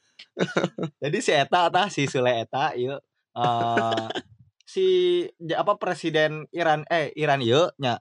[0.97, 3.01] jadi si Eta tah si Sule Eta yuk
[3.35, 4.07] eh,
[4.69, 4.87] si
[5.41, 7.97] ja- apa presiden Iran eh Iran yuk nya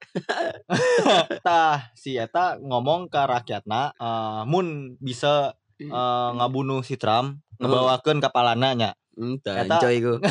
[1.47, 8.75] tah si Eta ngomong ke rakyatna eh, mun bisa eh, ngabunuh si Trump ngebawakeun kapalana
[8.77, 8.91] nya.
[9.17, 10.17] Entah, Eta- coy gue.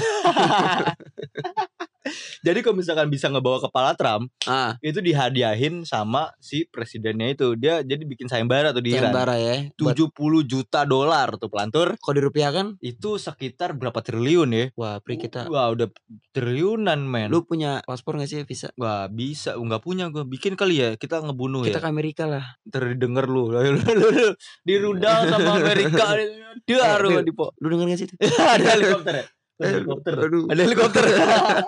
[2.47, 7.55] Jadi kalau misalkan bisa ngebawa kepala Trump, Ah, itu dihadiahin sama si presidennya itu.
[7.55, 9.11] Dia jadi bikin sayembara tuh di Iran.
[9.11, 9.55] sayembara ya.
[9.75, 10.15] Buat 70
[10.45, 11.99] juta dolar tuh pelantur.
[11.99, 14.67] kalau dirupiahkan, Itu sekitar berapa triliun ya?
[14.75, 15.47] wah, pri kita.
[15.49, 15.91] Wah, udah
[16.31, 17.29] triliunan, men.
[17.29, 18.71] Lu punya paspor gak sih visa?
[18.77, 19.57] Wah, bisa.
[19.57, 20.23] Nggak punya gue.
[20.23, 20.91] Bikin kali ya.
[20.95, 21.85] Kita ngebunuh Kita ya.
[21.85, 22.45] ke Amerika lah.
[22.65, 23.49] Terdenger lu.
[23.49, 24.29] Lu, lu, lu, lu.
[24.63, 26.15] Di rudal sama Amerika.
[26.69, 27.53] Dia Eh, po.
[27.59, 28.15] Lu denger gak sih itu?
[28.23, 29.25] Ada helikopter ya?
[29.57, 30.13] Ada helikopter.
[30.21, 30.45] Aduh.
[30.49, 31.05] Ada helikopter.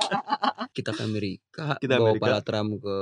[0.76, 2.22] Kita ke Amerika, Kita bawa Amerika.
[2.22, 2.98] pala Trump ke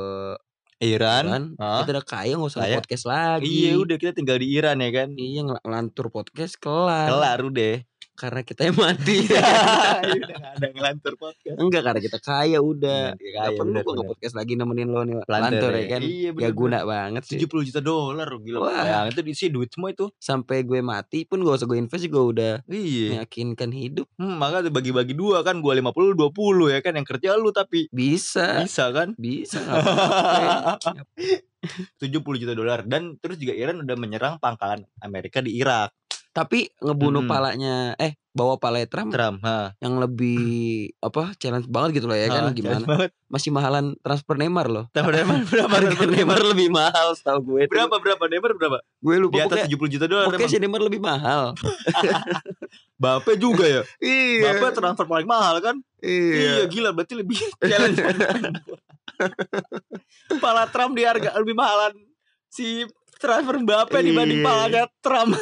[0.79, 1.25] Iran.
[1.27, 1.45] Iran.
[1.59, 1.81] Hah?
[1.83, 2.77] Kita udah kaya gak usah Kaya.
[2.79, 3.49] podcast lagi.
[3.49, 5.09] Iya, udah kita tinggal di Iran ya kan.
[5.13, 7.09] Iya ngel- ngelantur podcast kelar.
[7.09, 7.75] Kelar udah.
[8.17, 9.17] Karena kita yang mati.
[9.29, 11.57] Udah gak ada ngelantur podcast.
[11.61, 13.01] Enggak karena kita kaya udah.
[13.13, 14.01] Gak kaya, perlu bener, gua bener.
[14.09, 15.17] nge-podcast lagi nemenin lo nih.
[15.29, 15.77] Lantur ya.
[15.77, 16.01] ya kan.
[16.01, 17.37] Iya, Ya bener, guna banget sih.
[17.37, 18.59] 70 juta dolar gila.
[18.65, 18.83] Wah.
[18.83, 20.09] Bayangin itu diisi duit semua itu.
[20.17, 23.21] Sampai gue mati pun gak usah gue invest juga udah Iya.
[23.21, 24.07] meyakinkan hidup.
[24.17, 28.65] Hmm, maka bagi-bagi dua kan gua 50 20 ya kan yang kerja lu tapi Bisa.
[28.65, 29.13] bisa kan?
[29.15, 31.05] Bisa apa-apa.
[31.99, 35.91] 70 juta dolar dan terus juga Iran udah menyerang pangkalan Amerika di Irak.
[36.37, 37.33] Tapi ngebunuh Mm-mm.
[37.33, 39.73] palanya eh bawa palanya Trump Trump, ha.
[39.79, 40.37] yang lebih
[41.01, 43.11] apa challenge banget gitu loh ya kan Ha, gimana jahat banget.
[43.27, 47.73] masih mahalan transfer Neymar loh Tahu berapa berapa harga Neymar lebih mahal setahu gue tuh.
[47.73, 48.79] berapa berapa Neymar berapa?
[48.85, 50.53] gue lupa Di atas pokoknya 70 juta dolar pokoknya emang.
[50.53, 51.43] si Neymar lebih mahal
[53.01, 53.83] Bape juga ya.
[54.05, 55.77] iya Bape transfer paling mahal kan?
[55.99, 58.01] Iya, gila berarti lebih challenge.
[60.37, 61.93] Pala Trump di harga lebih mahalan
[62.47, 62.85] si
[63.17, 65.35] transfer Mbappe dibanding palanya Trump.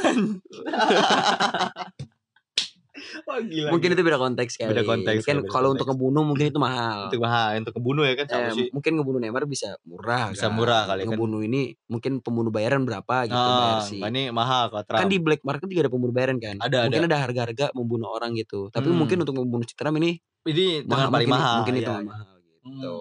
[3.24, 3.68] Wah gila.
[3.68, 3.96] mungkin gila.
[3.96, 5.76] itu beda konteks kali Beda konteks, kan ya, beda kalau konteks.
[5.76, 8.68] untuk ngebunuh mungkin itu mahal untuk mahal untuk kebunuh ya kan sama Eh, sih.
[8.70, 10.54] mungkin ngebunuh Neymar bisa murah Bisa kan.
[10.54, 11.08] murah kali kan.
[11.12, 15.00] ngebunuh ini mungkin pembunuh bayaran berapa gitu bayar Ah, sih ini mahal kalau Trump.
[15.00, 18.30] kan di black market juga ada pembunuh bayaran kan Ada, mungkin ada harga-harga membunuh orang
[18.34, 18.96] gitu tapi Hmm.
[18.96, 20.10] mungkin untuk membunuh si Trump ini
[20.44, 21.56] ini dengan paling mungkin, mahal.
[21.60, 22.00] mungkin itu iya.
[22.00, 22.94] mahal gitu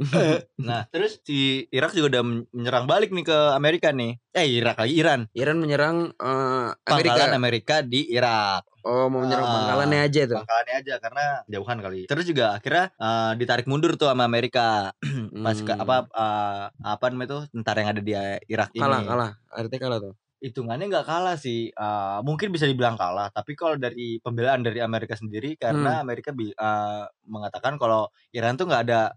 [0.60, 4.16] Nah, terus si Irak juga udah menyerang balik nih ke Amerika nih.
[4.32, 5.20] Eh, Irak lagi Iran.
[5.32, 8.64] Iran menyerang eh, Pangkalan Amerika Amerika di Irak.
[8.80, 9.52] oh mau menyerang Ah.
[9.60, 12.00] pangkalannya aja tuh Pangkalannya aja karena jauhan kali.
[12.08, 14.96] Terus juga akhirnya eh, ditarik mundur tuh sama Amerika.
[15.44, 15.84] Pas ke, Hmm.
[15.84, 18.12] apa eh, apa namanya tuh tentara yang ada di
[18.46, 18.80] Irak ini.
[18.80, 21.68] kalah kalah artinya kalah tuh Hitungannya nggak kalah sih.
[21.68, 26.48] Eh, mungkin bisa dibilang kalah, tapi kalau dari pembelaan dari Amerika sendiri karena Amerika bi-
[26.48, 29.12] eh, mengatakan kalau Iran tuh nggak ada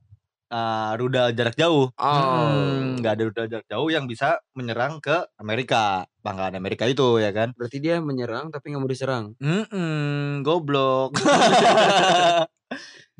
[0.51, 1.87] eh, rudal jarak jauh.
[1.93, 7.19] oh Hmm, nggak ada rudal jarak jauh yang bisa menyerang ke Amerika, pangkalan Amerika itu
[7.19, 7.51] ya kan?
[7.55, 11.13] berarti dia menyerang tapi nggak mau diserang Hmm, goblok.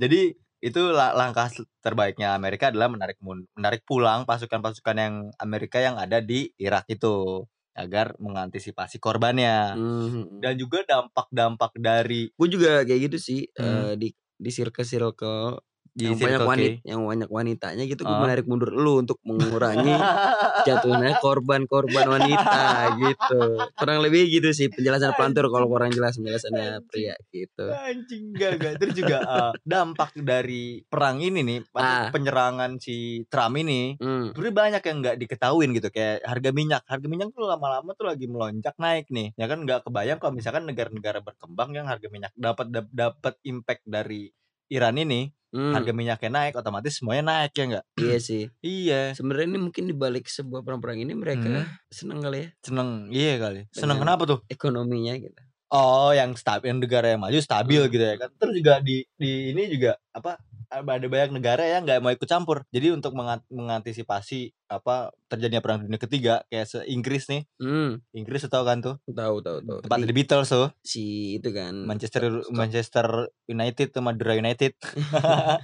[0.02, 0.34] Jadi
[0.64, 1.52] itu la- langkah
[1.84, 3.20] terbaiknya Amerika adalah menarik
[3.56, 7.44] menarik pulang pasukan-pasukan yang Amerika yang ada di Irak itu
[7.76, 9.76] agar mengantisipasi korbannya.
[9.76, 10.40] Hmm.
[10.40, 13.60] Dan juga dampak-dampak dari gue juga kayak gitu sih Hmm.
[13.60, 14.08] eh, di
[14.40, 15.60] di circle circle
[15.94, 16.50] di yang banyak Circle K.
[16.50, 19.94] wanita yang banyak wanitanya gitu gue menarik mundur lu untuk mengurangi
[20.68, 22.62] jatuhnya korban-korban wanita
[22.98, 23.42] gitu.
[23.78, 27.70] Kurang lebih gitu sih penjelasan pelantur kalau kurang jelas penjelasannya pria gitu.
[27.70, 32.10] Anjing gak gak Terus juga eh, dampak dari perang ini nih Ah.
[32.10, 34.34] penyerangan si Trump ini hmm.
[34.34, 35.90] sebenarnya banyak yang nggak diketahuin gitu.
[35.94, 39.30] Kayak harga minyak harga minyak tuh lama-lama tuh lagi melonjak naik nih.
[39.38, 43.86] Ya kan nggak kebayang kalau misalkan negara-negara berkembang yang harga minyak dapat dap- dapat impact
[43.86, 44.34] dari
[44.74, 45.70] Iran ini Hmm.
[45.72, 47.86] harga minyaknya naik otomatis semuanya naik ya nggak?
[48.02, 48.44] Iya sih.
[48.66, 49.14] Iya.
[49.14, 51.70] Sebenarnya ini mungkin dibalik sebuah perang-perang ini mereka Hmm.
[51.88, 52.48] seneng kali ya.
[52.60, 53.70] Seneng iya kali.
[53.70, 54.40] Seneng Dengan- kenapa tuh?
[54.50, 55.38] ekonominya gitu.
[55.70, 57.90] Oh yang stabil yang negara yang maju stabil Hmm.
[57.90, 58.30] gitu ya kan.
[58.36, 60.38] Terus juga di di ini juga apa
[60.76, 62.66] ada banyak negara yang nggak mau ikut campur.
[62.68, 67.46] Jadi untuk mengan- mengantisipasi apa terjadinya perang dunia ketiga kayak se Inggris nih.
[67.56, 68.02] Hmm.
[68.12, 68.98] Inggris tau kan tuh?
[69.06, 69.78] Tahu tahu tahu.
[69.82, 70.68] Tempat Di- The Beatles tuh.
[70.82, 71.04] si
[71.38, 73.08] itu kan Manchester Scott- Manchester
[73.46, 74.74] United tuh Madura United.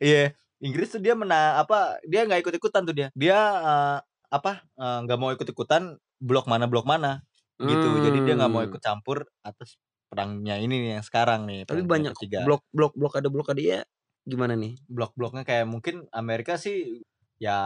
[0.00, 3.08] Iya Inggris tuh dia mena apa dia nggak ikut ikutan tuh dia.
[3.12, 3.98] Dia eh,
[4.28, 7.18] apa eh, nggak mau ikut ikutan blok mana blok mana
[7.58, 7.88] gitu.
[8.00, 8.70] Jadi dia nggak mau Hmm.
[8.70, 9.74] ikut campur atas
[10.06, 12.44] perangnya ini nih yang sekarang nih tapi banyak ketiga.
[12.44, 13.80] blok blok blokade blokade ya
[14.26, 14.78] gimana nih?
[14.90, 17.02] Blok-bloknya kayak mungkin Amerika sih
[17.42, 17.56] ya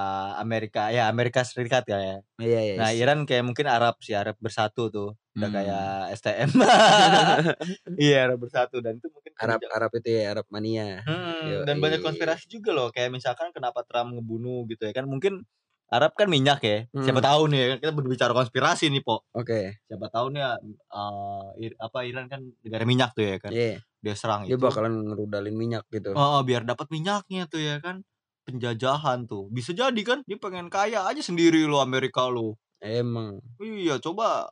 [0.40, 2.16] Amerika ya Amerika Serikat ya, ya.
[2.40, 5.08] iya iya nah Iran kayak mungkin Arab sih Arab bersatu tuh.
[5.36, 5.56] Udah Hmm.
[5.56, 5.84] kayak
[6.16, 6.50] STM
[8.00, 11.04] iya Arab bersatu dan itu mungkin Arab Arab itu ya Arab mania.
[11.04, 11.64] Hmm, Yoi.
[11.68, 15.04] dan banyak konspirasi juga loh kayak misalkan kenapa Trump ngebunuh gitu ya kan.
[15.08, 15.44] Mungkin
[15.86, 16.78] Arab kan minyak ya.
[16.90, 17.28] Siapa Hmm.
[17.30, 19.22] tahu nih ya kan kita berbicara konspirasi nih po.
[19.30, 19.78] Oke.
[19.86, 20.42] Siapa tahu nih
[20.90, 23.50] uh, Ir- apa Iran kan negara minyak tuh ya kan.
[23.54, 23.78] Iya.
[24.02, 24.62] Dia serang dia itu.
[24.62, 26.10] bakalan ngerudalin minyak gitu.
[26.12, 28.02] Oh, biar dapat minyaknya tuh ya kan.
[28.46, 29.46] Penjajahan tuh.
[29.50, 33.38] Bisa jadi kan dia pengen kaya aja sendiri lo Amerika lo emang.
[33.58, 34.50] Iya coba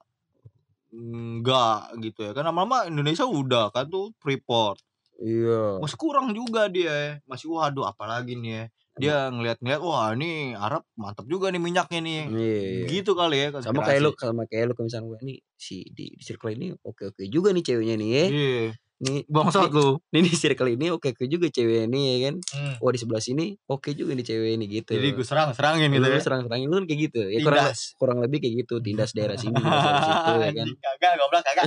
[0.95, 2.47] enggak gitu ya kan.
[2.47, 4.79] Lama-lama Indonesia udah kan tuh Freeport.
[5.19, 5.79] Iya.
[5.79, 7.19] Masih kurang juga dia.
[7.27, 8.65] Masih waduh apalagi nih ya.
[8.95, 12.21] Dia ngeliat-ngeliat wah ini Arab mantap juga nih minyaknya nih.
[12.31, 12.59] Iya.
[12.63, 12.87] iya.
[12.87, 16.23] Gitu kali ya Sama kayak lu sama kayak lu misalnya gue nih si di, di
[16.23, 18.25] circle ini oke-oke juga nih ceweknya nih ya.
[18.31, 18.65] Iya.
[19.03, 19.99] Nih Bangsat lu.
[20.15, 22.35] nih di circle ini oke-oke juga ceweknya nih ya kan.
[22.55, 22.75] Hmm.
[22.79, 24.91] Wah di sebelah sini oke juga nih cewek ini gitu.
[24.95, 26.23] Jadi gue serang-serangin gitu lu ya.
[26.23, 27.21] serang-serangin lu kan kayak gitu.
[27.27, 27.81] Ya kurang Tindas.
[27.99, 30.69] kurang lebih kayak gitu tindas daerah sini tindas daerah situ ya kan.
[30.71, 31.67] Kagak goblok kagak.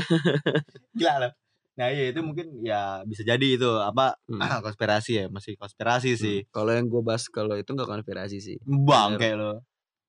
[0.99, 1.29] Gila lo.
[1.77, 4.41] Nah iya itu mungkin ya bisa jadi itu apa Hmm.
[4.65, 6.37] konspirasi ya masih konspirasi sih.
[6.43, 6.49] Hmm.
[6.49, 8.57] Kalau yang gue bahas kalau itu nggak konspirasi sih.
[8.65, 9.51] Bang kayak lo.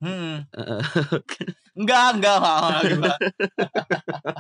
[0.00, 0.48] Hmm.
[0.48, 0.80] Heeh.
[1.78, 2.38] Enggak, enggak,
[2.90, 3.18] enggak.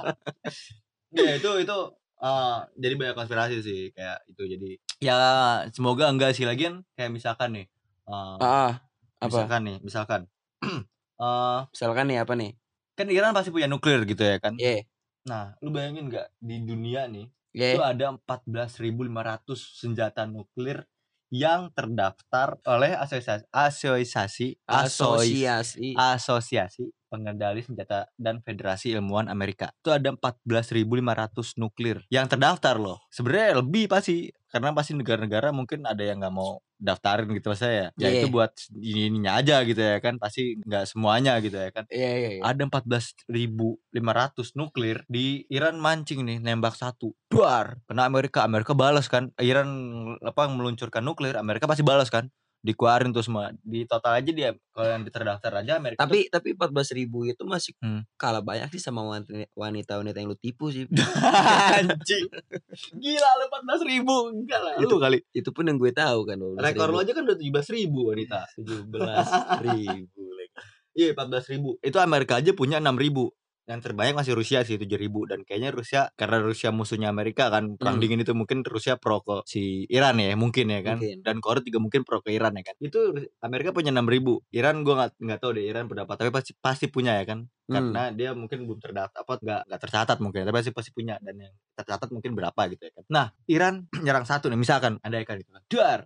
[1.14, 1.76] ya itu itu
[2.18, 5.16] eh, jadi banyak konspirasi sih kayak itu jadi ya
[5.70, 7.66] semoga enggak sih lagian kayak misalkan nih
[8.08, 8.72] eh, ah,
[9.22, 9.26] apa?
[9.28, 10.20] misalkan nih misalkan
[11.22, 12.50] eh Misalkan nih apa nih?
[12.98, 14.82] kan Iran pasti punya nuklir gitu ya kan Ye,
[15.26, 17.74] nah lu bayangin nggak di dunia nih ye.
[17.74, 20.86] itu ada 14.500 senjata nuklir
[21.34, 26.94] yang terdaftar oleh asosiasi asosiasi asosiasi Asosiasi.
[27.08, 29.72] Pengendali Senjata dan Federasi Ilmuwan Amerika.
[29.80, 33.00] Itu ada 14.500 nuklir yang terdaftar loh.
[33.08, 37.90] Sebenarnya lebih pasti karena pasti negara-negara mungkin ada yang nggak mau daftarin gitu saya.
[38.00, 38.22] Ya Iya.
[38.22, 40.16] itu buat ini ininya aja gitu ya kan.
[40.16, 41.84] Pasti nggak semuanya gitu ya kan.
[41.90, 42.42] Iya, iya, iya.
[42.44, 47.12] Ada 14.500 nuklir di Iran mancing nih nembak satu.
[47.28, 47.76] Duar.
[47.90, 49.34] Kena Amerika, Amerika balas kan.
[49.42, 49.68] Iran
[50.22, 52.30] apa meluncurkan nuklir, Amerika pasti balas kan.
[52.58, 53.54] Dikeluarin tuh semua.
[53.56, 57.42] Di total aja dia kalau yang terdaftar aja Amerika tuh Tapi tapi 14 ribu itu
[57.42, 58.02] masih Hmm.
[58.14, 60.84] kalah banyak sih sama wanita- wanita-wanita yang lu tipu sih.
[61.78, 62.26] Anjing.
[62.92, 64.16] Gila lu 14 ribu.
[64.34, 64.74] Enggak lah.
[64.76, 65.18] Lu kali.
[65.30, 66.36] itu pun yang gue tahu kan.
[66.36, 67.02] 12 Rekor lu ribu.
[67.02, 68.40] aja kan udah 17 ribu wanita.
[68.58, 70.52] 17 ribu lagi.
[70.94, 71.70] Iya 14 ribu.
[71.78, 73.30] Itu Amerika aja punya 6 ribu.
[73.68, 75.28] Yang terbanyak masih Rusia sih 7 ribu.
[75.28, 78.02] Dan kayaknya Rusia karena Rusia musuhnya Amerika kan perang Hmm.
[78.02, 80.96] dingin itu mungkin Rusia pro ke si Iran ya mungkin ya kan.
[80.96, 81.20] Mungkin.
[81.20, 82.74] Dan Korea juga mungkin pro ke Iran ya kan.
[82.80, 83.12] Itu
[83.44, 84.40] Amerika punya 6 ribu.
[84.56, 87.44] Iran gua nggak nggak tahu deh Iran berapa tapi pasti pasti punya ya kan.
[87.68, 87.74] Hmm.
[87.76, 91.36] Karena dia mungkin belum terdaftar apa nggak nggak tercatat mungkin tapi pasti pasti punya dan
[91.36, 93.04] yang tercatat mungkin berapa gitu ya kan.
[93.12, 93.74] Nah Iran
[94.08, 95.62] nyerang satu nih misalkan ada kan gitu kan.
[95.68, 96.00] Dar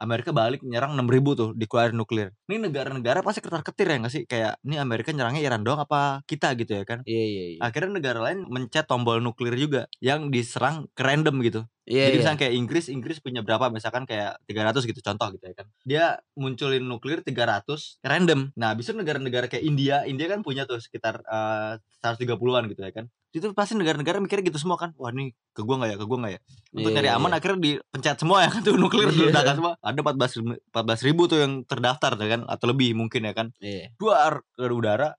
[0.00, 2.28] Amerika balik nyerang 6000 tuh dikeluarin nuklir.
[2.50, 4.22] Ini negara-negara pasti ketar-ketir ya nggak sih?
[4.26, 7.00] Kayak ini Amerika nyerangnya Iran doang apa kita gitu ya kan?
[7.06, 7.60] Iya, iya, iya.
[7.62, 11.62] Akhirnya negara lain mencet tombol nuklir juga yang diserang ke random gitu.
[11.84, 12.20] Iya, Jadi iya.
[12.24, 15.66] misalnya kayak Inggris, Inggris punya berapa misalkan kayak 300 gitu contoh gitu ya kan.
[15.84, 18.56] Dia munculin nuklir 300 random.
[18.56, 23.12] Nah, bisa negara-negara kayak India, India kan punya tuh sekitar eh, 130-an gitu ya kan.
[23.36, 24.96] Itu pasti negara-negara mikirnya gitu semua kan.
[24.96, 26.40] Wah, ini ke gua nggak ya, ke gua nggak ya.
[26.72, 27.36] Untuk Iya, nyari iya, aman iya.
[27.36, 29.16] akhirnya dipencet semua ya kan tuh nuklir Iya.
[29.20, 29.72] diledakkan semua.
[29.84, 33.46] Ada 14 ribu, 14 ribu tuh yang terdaftar ya kan atau lebih mungkin ya kan.
[33.60, 33.92] Iya.
[34.00, 35.12] Duar ke udara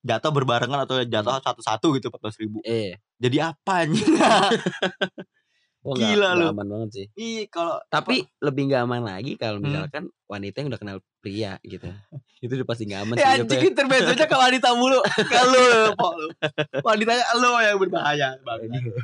[0.00, 2.60] jatuh berbarengan atau jatuh satu-satu gitu 14 ribu.
[2.60, 3.00] Iya.
[3.16, 4.04] Jadi apa anjing?
[5.80, 6.52] Wah, nggak- Gila nggak lu.
[6.52, 7.06] aman banget sih.
[7.14, 9.64] Ih, kalau Tapi lebih nggak aman lagi kalau Hmm.
[9.66, 11.88] misalkan wanita yang udah kenal pria gitu.
[12.40, 13.40] itu udah pasti nggak aman Ya sih.
[13.40, 15.64] anjing intervensinya ke wanita mulu Ke lu
[15.98, 16.28] Pok, lu
[16.80, 18.60] Wanitanya lu yang berbahaya Bang.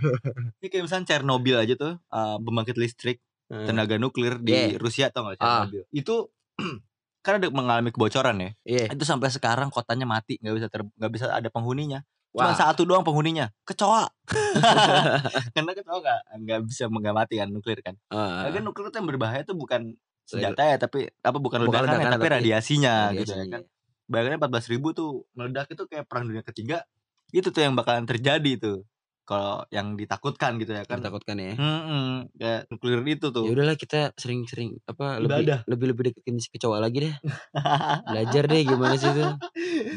[0.59, 3.63] Ini kayak misalnya Chernobyl aja tuh uh, Pembangkit listrik Hmm.
[3.63, 4.75] Tenaga nuklir di Yeah.
[4.75, 5.63] Rusia tau gak Ah.
[5.63, 6.35] Chernobyl Itu
[7.23, 8.91] Kan ada mengalami kebocoran ya Iya.
[8.91, 12.03] Itu sampai sekarang kotanya mati nggak bisa nggak bisa ada penghuninya
[12.37, 12.59] Cuma Wah.
[12.59, 13.49] satu doang penghuninya.
[13.65, 14.05] Kecoa.
[15.57, 17.97] Karena kecoa gak, nggak bisa nggak mati kan nuklir kan.
[18.13, 19.97] Ah, Lagian nuklir tuh yang berbahaya tuh bukan
[20.29, 23.57] senjata ya tapi apa bukan, Bukan ledakannya ledakan, tapi tapi radiasinya gitu ya radiasinya.
[23.57, 23.63] kan.
[24.07, 26.85] Bayangin 14 ribu tuh meledak itu kayak perang dunia ketiga.
[27.33, 28.85] Itu tuh yang bakalan terjadi tuh
[29.29, 31.53] kalau yang ditakutkan gitu ya kan Ditakutkan ya.
[31.59, 35.67] Hmm, kayak nuklir itu tuh Ya udahlah kita sering-sering apa lebih Ibadah.
[35.69, 37.15] lebih lebih deketin si kecoa lagi deh.
[38.11, 39.25] Belajar deh gimana sih itu.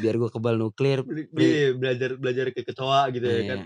[0.01, 0.99] Biar gua kebal nuklir.
[1.39, 3.49] Iya, belajar belajar ke kecoa gitu ya Iya.
[3.49, 3.59] kan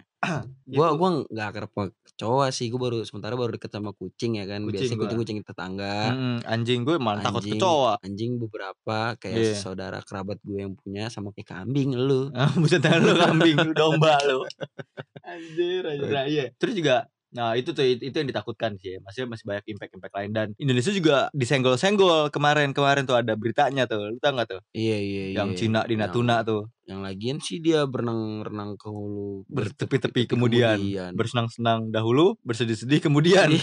[0.63, 0.97] Gua Gitu.
[0.97, 2.67] gua nggak akrab sama kecoa sih.
[2.67, 4.61] Gua baru sementara baru deket sama kucing ya kan.
[4.61, 5.03] Kucing Biasanya gua.
[5.05, 5.95] kucing-kucing tetangga.
[6.09, 9.53] Mm-mm, anjing gue malah takut Anjing, kecoa anjing beberapa kayak Iya.
[9.53, 12.31] saudara kerabat gue yang punya sama kayak kambing lu.
[12.61, 14.47] Buset lu kambing lu domba lu
[15.23, 19.45] anjir anjir nah, iya terus juga nah itu tuh itu yang ditakutkan sih masih masih
[19.49, 20.29] banyak impact impact lain.
[20.33, 24.61] Dan Indonesia juga disenggol senggol kemarin kemarin tuh ada beritanya tuh lu tau gak tuh?
[24.73, 25.37] Iya iya iya.
[25.41, 26.69] yang Cina di Yang- Natuna tuh.
[26.83, 29.47] Yang lagian sih dia berenang-renang ke hulu.
[29.47, 30.75] Bertepi-tepi kemudian,
[31.15, 33.55] bersenang-senang dahulu bersedih-sedih kemudian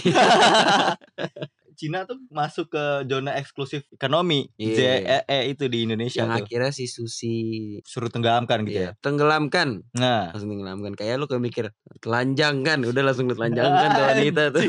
[1.81, 5.25] Cina tuh masuk ke zona eksklusif ekonomi Iya.
[5.25, 6.45] ZEE itu di Indonesia yang tuh.
[6.45, 7.33] akhirnya si Susi
[7.81, 8.93] suruh tenggelamkan gitu ya?
[8.93, 9.81] iya, tenggelamkan.
[9.97, 10.29] Nah.
[10.29, 10.93] Langsung tenggelamkan.
[10.93, 14.61] Kayak lu mikir telanjang kan udah langsung lu telanjangkan tuh wanita tuh.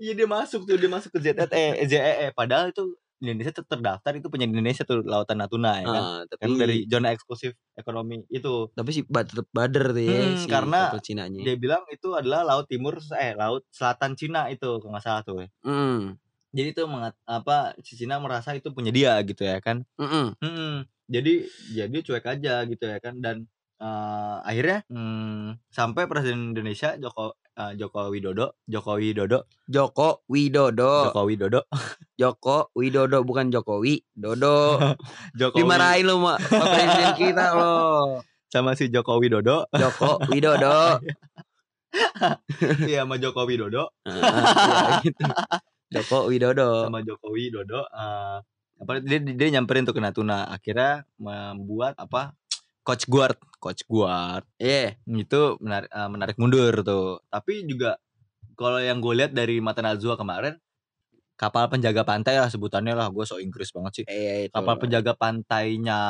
[0.00, 4.28] Iya dia masuk tuh dia masuk ke ZEE ZEE padahal itu Indonesia tuh terdaftar itu
[4.28, 6.02] punya Indonesia tuh lautan Natuna ya kan.
[6.04, 8.68] Ah, tapi Kan dari zona eksklusif ekonomi itu.
[8.76, 11.40] tapi sih ba- tetap bader tuh ya Hmm, si karena Cinanya.
[11.40, 15.48] Dia bilang itu adalah laut timur eh laut selatan Cina itu kalau nggak salah tuh.
[15.64, 16.16] Hmm.
[16.56, 19.84] Jadi itu mengat, apa si Cina merasa itu punya dia gitu ya kan.
[20.00, 20.36] Mm-mm.
[20.40, 20.74] Mm-mm.
[21.06, 21.44] Jadi
[21.76, 23.36] jadi cuek aja gitu ya kan dan
[23.76, 30.90] eh, akhirnya hmm, sampai presiden Indonesia Joko eh, Joko Widodo Joko Widodo Joko Widodo.
[31.08, 31.60] Joko Widodo
[32.16, 34.78] Joko Widodo bukan Jokowi, Dodo.
[35.38, 37.72] Jokowi Dimarahin lu mak presiden kita lo.
[38.48, 41.00] sama si Joko Widodo Joko Widodo.
[42.88, 45.24] iya sama Joko Widodo Ah, iya, gitu.
[45.92, 46.88] Joko Widodo.
[46.88, 48.38] sama Joko Widodo eh,
[48.76, 52.36] apa dia, dia nyamperin tuh ke Natuna akhirnya membuat apa
[52.86, 53.34] coach guard.
[53.58, 54.46] Coach guard.
[54.62, 54.94] Iya.
[55.02, 57.18] itu menarik, eh, menarik mundur tuh.
[57.26, 57.98] Tapi juga
[58.54, 60.54] kalau yang gue lihat dari mata Najwa kemarin
[61.36, 63.10] kapal penjaga pantai lah sebutannya lah.
[63.10, 64.04] Gue so Inggris banget sih.
[64.06, 64.54] Iya itu.
[64.54, 66.00] kapal penjaga pantainya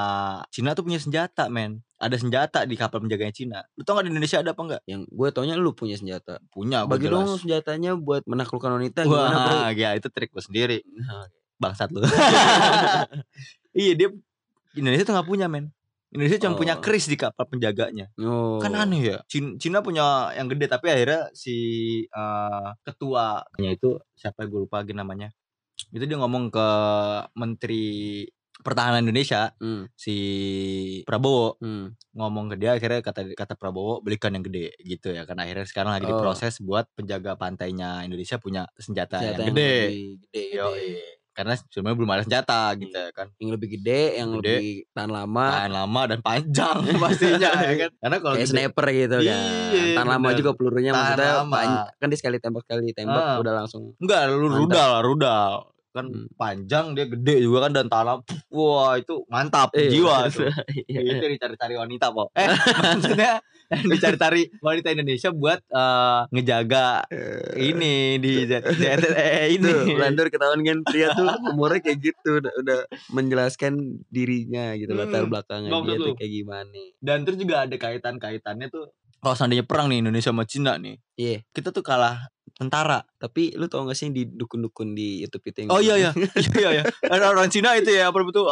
[0.52, 1.80] Cina tuh punya senjata men.
[1.96, 3.58] Ada senjata di kapal penjaganya Cina.
[3.72, 6.44] Lu tau gak di Indonesia ada apa enggak Yang gue taunya lu punya senjata.
[6.52, 7.16] punya gue Bagi jelas.
[7.24, 9.56] dong senjatanya buat menaklukkan wanita gimana bro?
[9.64, 10.78] wah ya itu trik gue sendiri.
[10.84, 11.24] Nah,
[11.56, 12.04] bangsat lu.
[13.76, 14.08] Iya dia
[14.72, 15.68] Indonesia tuh nggak punya men
[16.16, 16.82] Indonesia cuma punya Oh.
[16.82, 18.56] kris di kapal penjaganya Oh.
[18.58, 21.54] kan aneh ya Cina, Cina punya yang gede tapi akhirnya si
[22.08, 25.28] eh, ketuanya itu siapa gue lupa lagi namanya
[25.92, 26.68] itu dia ngomong ke
[27.36, 27.84] menteri
[28.56, 30.16] pertahanan Indonesia Hmm, si
[31.04, 32.16] Prabowo hmm.
[32.16, 35.92] ngomong ke dia akhirnya kata kata Prabowo belikan yang gede gitu ya kan akhirnya sekarang
[35.92, 36.16] lagi Oh.
[36.16, 41.15] diproses buat penjaga pantainya Indonesia punya senjata, Senjata yang gede lebih gede, Yo, gede.
[41.36, 44.48] Karena sebenarnya belum ada senjata gitu ya kan Yang lebih gede, yang Gede.
[44.50, 45.46] lebih tahan lama.
[45.52, 49.24] tahan lama dan panjang pastinya ya kan karena kalau Kayak gede- sniper gitu kan.
[49.68, 50.38] Iya, Tahan lama bener.
[50.38, 51.58] juga pelurunya Tahan maksudnya lama.
[51.94, 53.36] kan dia sekali tembak sekali tembak Ah.
[53.36, 53.82] udah langsung.
[53.96, 55.52] enggak lu rudal rudal
[55.92, 56.28] kan Hmm.
[56.34, 58.20] panjang dia gede juga kan dan tanam
[58.58, 59.90] wah itu mantap Iya.
[59.90, 60.48] jiwa tuh
[60.86, 61.00] Iya.
[61.12, 62.48] itu yang dicari-cari wanita po eh
[62.94, 63.32] maksudnya
[63.66, 67.04] dicari-cari wanita Indonesia buat eh, ngejaga
[67.54, 69.66] ini di Z- ZTE ini.
[69.66, 72.78] Tuh, Landur ketahuan kan pria tuh umurnya kayak gitu udah, udah
[73.10, 73.72] menjelaskan
[74.06, 76.80] dirinya gitu Hmm, latar belakangnya dia tuh kayak gimana.
[76.98, 81.40] dan terus juga ada kaitan-kaitannya tuh kalau seandainya perang nih Indonesia sama Cina nih Iya,
[81.50, 83.04] kita tuh kalah tentara.
[83.20, 86.10] Tapi lu tau gak sih yang di dukun-dukun di YouTube itu yang oh iya iya.
[86.56, 86.84] Iya iya.
[87.04, 88.48] Ada orang Cina itu ya apa betul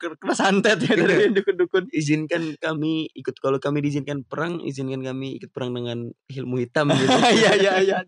[0.00, 1.92] ke- kena santet ya dari dukun-dukun.
[1.94, 7.06] Izinkan kami ikut kalau kami diizinkan perang izinkan kami ikut perang dengan ilmu hitam gitu.
[7.14, 7.98] Iya iya iya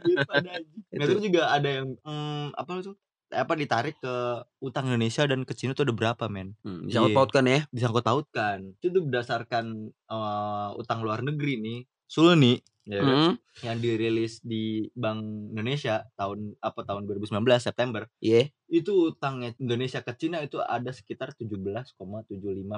[0.90, 1.22] Itu.
[1.22, 2.92] juga ada yang hmm, apa itu
[3.32, 6.52] apa ditarik ke utang Indonesia dan ke Cina tuh ada berapa men?
[6.66, 7.64] Hmm, disangkut pautkan ya?
[7.72, 11.78] Disangkut pautkan itu tuh berdasarkan eh, utang luar negeri nih.
[12.12, 13.14] Sulni ya kan?
[13.14, 15.22] Hmm, yang dirilis di Bank
[15.54, 17.30] Indonesia tahun apa tahun 2019
[17.62, 22.26] September iya itu utangnya Indonesia ke Cina itu ada sekitar 17,75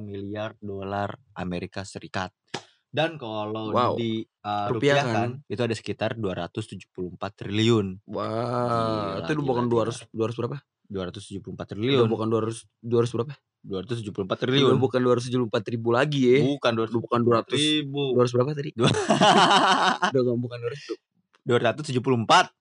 [0.00, 2.34] miliar dolar Amerika Serikat.
[2.94, 3.98] Dan kalau Wow.
[3.98, 6.86] di uh, Rupiah rupiahkan itu ada sekitar 274
[7.34, 7.98] triliun.
[8.06, 9.90] wah Gila, itu gila, bukan gila.
[9.90, 12.06] 200 200 berapa 274 Udah triliun.
[12.06, 13.34] bukan 200 200 berapa
[13.64, 14.76] 274 Udah triliun.
[14.76, 18.02] bukan 274 ribu lagi ya Bukan Udah 200 bukan 200 ribu.
[18.14, 18.92] 200 berapa tadi Dua-
[20.10, 21.00] udah nggak bukan 200
[21.44, 22.00] 274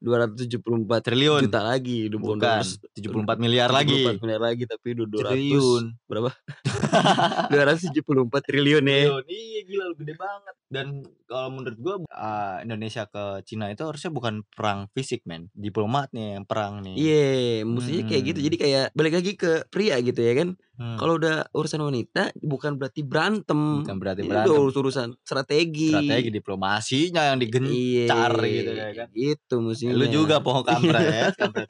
[0.04, 0.60] 274
[1.02, 1.40] triliun.
[1.42, 2.60] juta lagi bukan, Bukan
[2.92, 4.00] 74 miliar 200 lagi.
[4.12, 5.84] 74 miliar lagi tapi udah 200 Triliun.
[6.04, 6.30] berapa
[7.48, 8.04] 274
[8.44, 9.24] triliun ya Triliun.
[9.26, 10.54] Iya gila lu gede banget.
[10.68, 10.88] Dan
[11.24, 16.36] kalau menurut gua uh, Indonesia ke Cina itu harusnya bukan perang fisik men, diplomat nih
[16.36, 16.96] yang perang nih.
[16.96, 17.24] Iya,
[17.64, 18.38] mestinya kayak gitu.
[18.38, 18.48] Hmm.
[18.50, 20.50] Jadi kayak balik lagi ke pria gitu ya kan.
[20.74, 20.98] Hmm.
[20.98, 23.80] Kalau udah urusan wanita bukan berarti berantem.
[23.80, 24.50] bukan berarti Ini berantem.
[24.50, 25.94] udah urus- urusan strategi.
[25.94, 29.08] Strategi diplomasinya yang digencar Iya, gitu ya kan.
[29.12, 29.94] Gitu mestinya.
[29.94, 31.38] Lu juga pohon kampret.
[31.38, 31.70] kampret.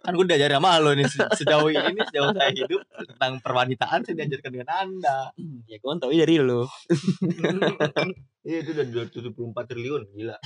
[0.00, 4.02] kan gue diajarin sama lu nih se- sejauh ini nih, sejauh saya hidup tentang perwanitaan
[4.02, 5.18] saya diajarkan dengan anda.
[5.64, 6.66] Ya gue tahu dari lu.
[8.40, 10.36] Iya itu udah 274 triliun gila.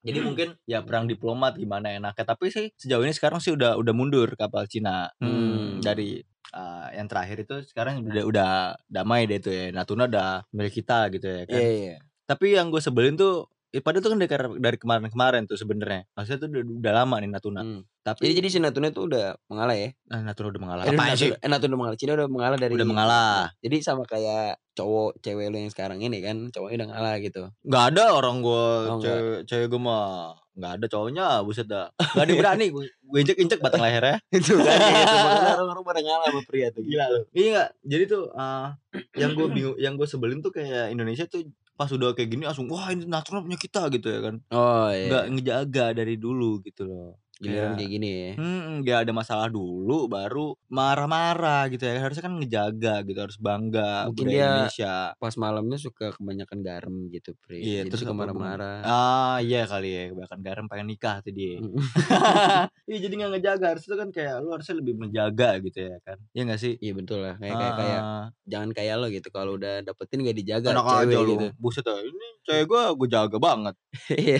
[0.00, 3.92] Jadi mungkin ya perang diplomat gimana enaknya tapi sih sejauh ini sekarang sih udah udah
[3.92, 5.12] mundur kapal Cina.
[5.20, 5.76] Hmm.
[5.78, 6.16] Dari
[6.52, 8.50] uh, yang terakhir itu sekarang udah udah
[8.86, 9.64] damai deh tuh ya.
[9.72, 11.58] Natuna udah milik kita gitu ya kan.
[11.58, 11.96] Iya, iya.
[12.28, 14.28] Tapi yang gue sebelin tuh Ya, padahal tuh kan dari,
[14.60, 16.04] dari kemarin-kemarin tuh sebenarnya.
[16.12, 17.60] Maksudnya tuh udah, udah lama nih Natuna.
[17.64, 17.80] Hmm.
[18.04, 19.88] Tapi Jadi jadi si Natuna tuh udah mengalah ya.
[20.12, 20.82] nah, Natuna udah mengalah.
[20.84, 21.30] Eh, Natuna, sih?
[21.32, 21.96] eh, Natuna udah mengalah.
[21.96, 23.32] Cina udah mengalah dari Udah mengalah.
[23.64, 27.42] Jadi sama kayak cowok cewek lu yang sekarang ini kan, cowoknya udah ngalah gitu.
[27.64, 32.24] Nggak ada orang gue Oh, cewek, cewek gue mah nggak ada cowoknya buset dah nggak
[32.28, 35.16] ada berani gue injek injek batang lehernya itu kan kayak gitu.
[35.16, 36.82] Makanya orang-orang pada ngalah sama pria tuh.
[36.84, 38.68] gila lu iya jadi tuh eh,
[39.16, 41.48] yang gue bingung yang gue sebelin tuh kayak Indonesia tuh
[41.78, 45.06] pas udah kayak gini langsung wah ini Natuna punya kita gitu ya kan Oh iya.
[45.08, 48.30] nggak ngejaga dari dulu gitu loh Giliran Kayak- kayak gini ya.
[48.38, 51.98] Hmm, nggak ada masalah dulu baru marah-marah gitu ya.
[51.98, 54.94] Harusnya kan ngejaga gitu, harus bangga Mungkin budaya dia Indonesia.
[55.18, 57.58] Pas malamnya suka kebanyakan garam gitu, Pri.
[57.58, 58.78] Iya, Jadi terus suka marah-marah.
[58.82, 61.58] Ah, iya kali ya, kebanyakan garam pengen nikah tuh dia.
[61.58, 61.74] Mm.
[62.82, 63.66] Iya, jadi nggak ngejaga.
[63.72, 66.18] Harusnya kan kayak lu harusnya lebih menjaga gitu ya kan.
[66.30, 66.72] Iya nggak sih?
[66.78, 67.34] Iya betul lah.
[67.36, 69.28] Kayak kayak, kayak Ah, jangan kayak lo gitu.
[69.28, 71.30] Kalau udah dapetin gak dijaga enak cewek aja lu.
[71.32, 71.46] gitu.
[71.56, 73.74] Buset dah, ini cewek gua gue jaga banget.
[74.22, 74.38] Iya.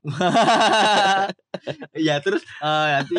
[1.50, 1.98] Lu.
[1.98, 3.14] Iya terus eh, nanti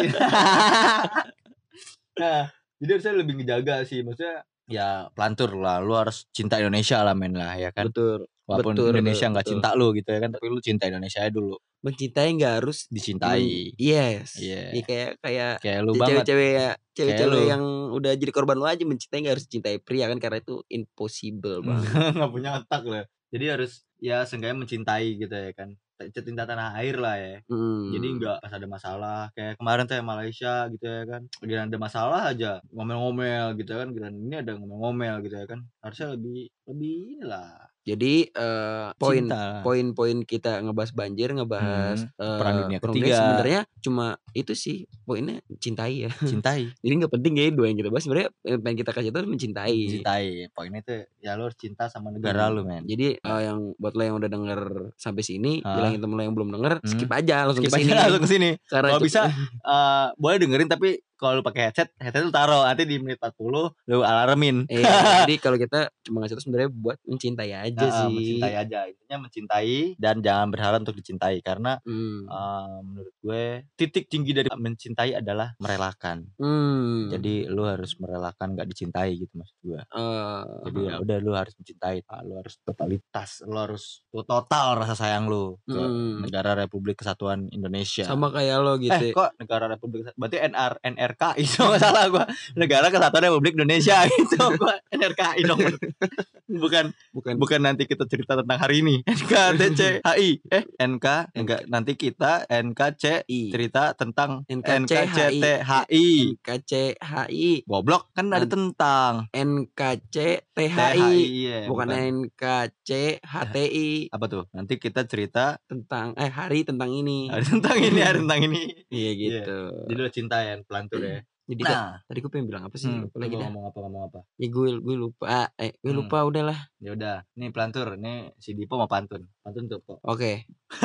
[2.21, 2.47] nah,
[2.79, 7.35] jadi harusnya lebih ngejaga sih maksudnya ya pelantur lah lu harus cinta Indonesia lah men
[7.35, 8.31] lah ya kan Betul.
[8.47, 11.59] walaupun betul, Indonesia nggak cinta lu gitu ya kan tapi lu cinta Indonesia aja dulu
[11.81, 14.37] Mencintai nggak harus dicintai Yes.
[14.37, 14.69] Iya.
[14.69, 17.49] Iya, kayak kayak kayak lu cewek-cewek ya, cewek-cewek lu.
[17.49, 17.63] yang
[17.97, 21.89] udah jadi korban lo aja mencintai nggak harus cintai pria kan karena itu impossible banget.
[22.21, 23.03] nggak punya otak lah
[23.33, 25.73] jadi harus ya seenggaknya mencintai gitu ya kan
[26.09, 27.91] cinta tanah air lah ya Hmm.
[27.91, 31.21] Jadi nggak pas ada masalah kayak kemarin tuh yang Malaysia gitu ya kan.
[31.43, 33.87] Giliran ada masalah aja ngomel-ngomel gitu kan.
[33.91, 35.59] Giliran ini ada ngomel-ngomel gitu ya kan.
[35.83, 37.70] Harusnya lebih lebih inilah.
[37.83, 39.59] Jadi eh, poin Cinta.
[39.61, 43.15] poin-poin kita ngebahas banjir, ngebahas Hmm, eh, perang dunia ketiga.
[43.15, 46.11] sebenarnya cuma itu sih poinnya cintai ya.
[46.15, 46.69] Cintai.
[46.79, 49.77] Jadi nggak penting ya dua yang kita bahas sebenarnya yang pengen kita kasih tahu mencintai.
[49.91, 50.25] Cintai.
[50.49, 52.53] Poinnya tuh ya lo harus cinta sama negara Hmm.
[52.53, 52.83] lu men.
[52.83, 54.61] Jadi eh, yang buat lo yang udah denger
[54.95, 55.73] sampai sini, Ah.
[55.75, 56.87] bilangin temen lo yang belum denger, Hmm.
[56.87, 57.97] skip aja langsung Skip ke aja sini.
[57.99, 58.49] langsung ke sini.
[58.63, 59.21] Kalau itu- bisa
[59.67, 63.69] eh, boleh dengerin tapi kalau lu pakai headset, headset lu taruh nanti di menit 40
[63.85, 64.65] lu alarmin.
[64.65, 64.89] Iya,
[65.21, 68.11] jadi kalau kita cuma ngasih tahu sebenarnya buat mencintai aja Ah, sih.
[68.11, 72.25] mencintai aja intinya mencintai dan jangan berharap untuk dicintai karena Hmm.
[72.25, 73.43] eh, menurut gue
[73.73, 77.07] titik tinggi dari mencintai adalah merelakan Hmm.
[77.09, 81.53] jadi lu harus merelakan gak dicintai gitu maksud gue Eh, jadi ya udah lu harus
[81.53, 86.21] mencintai ah, lu harus totalitas lu harus lu total rasa sayang lu ke Hmm.
[86.21, 88.91] negara Republik Kesatuan Indonesia sama kayak lo gitu.
[88.91, 93.97] eh kok negara Republik Kesatuan berarti NR NRKI so salah gua negara Kesatuan Republik Indonesia
[94.11, 95.59] gitu gua NRKI dong
[96.61, 98.95] bukan bukan bukan nanti kita cerita tentang hari ini.
[99.09, 101.05] NKTCHI eh NK
[101.37, 101.61] enggak.
[101.69, 104.43] Nanti kita NKCI cerita tentang.
[104.49, 106.07] NKCTHI
[106.41, 108.09] NKCHI goblok.
[108.17, 109.29] Kan ada tentang.
[109.31, 111.89] NKCTHI iya, bukan
[112.27, 114.43] NKCHTI apa tuh?
[114.51, 117.29] Nanti kita cerita tentang eh hari tentang ini.
[117.29, 118.61] hari tentang ini hari tentang ini.
[118.91, 119.59] Iya gitu.
[119.87, 121.19] jadi lu cinta ya pelantur ya
[121.51, 122.87] Jadi nah tadi gue pengen bilang apa sih?
[122.87, 123.43] hmm, lagi dah.
[123.43, 125.23] ngomong apa ngomong apa Ya gue gue lupa.
[125.27, 125.99] Ah, Eh, gue Hmm.
[125.99, 126.59] lupa udahlah.
[126.79, 129.27] Ya udah, nih pelantur, nih si Dipo mau pantun.
[129.41, 129.99] Pantun tuh kok.
[130.01, 130.47] Oke.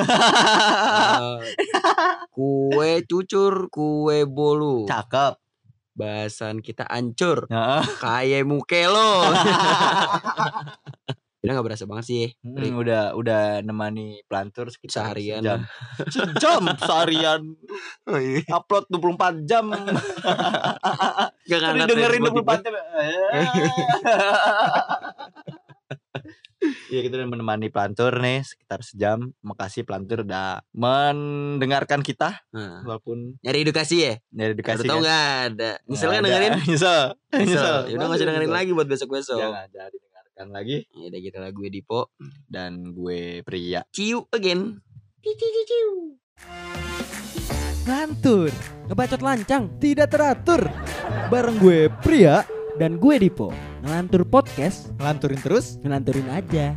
[2.28, 4.84] Kue cucur, kue bolu.
[4.84, 5.38] Cakep.
[5.94, 7.46] Bahasan kita ancur.
[7.46, 7.82] Heeh.
[7.96, 9.30] Kayak muke lo.
[11.46, 12.26] Udah gak berasa banget sih.
[12.42, 15.60] Hmm, udah udah nemani pelantur sekitar Seharian sejam.
[16.10, 17.40] Sejam seharian
[18.10, 18.42] Oh iya.
[18.50, 19.70] upload 24 jam.
[21.48, 22.74] Gak Tadi dengerin 24 jam.
[26.86, 29.30] Iya kita udah menemani pelantur nih sekitar sejam.
[29.40, 34.14] Makasih pelantur udah mendengarkan kita Nah, walaupun nyari edukasi ya?
[34.32, 35.04] Udah edukasi tau kan.
[35.04, 35.70] gak ada.
[35.86, 36.38] Misalnya Nggak ada.
[36.42, 36.52] dengerin.
[36.66, 37.02] Nyesel.
[37.30, 37.78] Nyesel.
[37.86, 38.26] Yaudah gak usah Nyesel.
[38.26, 39.38] dengerin lagi buat besok-besok.
[39.38, 39.98] Jangan jadi
[40.36, 40.84] dengarkan lagi.
[40.92, 42.12] Ya udah gitu lah gue Dipo.
[42.44, 43.80] Dan gue pria.
[43.96, 44.84] See you again.
[47.88, 48.52] Lantur,
[48.86, 50.68] ngebacot lancang, tidak teratur.
[51.32, 52.44] Bareng gue Pria
[52.76, 53.50] dan gue Dipo.
[53.82, 56.74] Ngelantur podcast, Ngelanturin terus ngelanturin aja.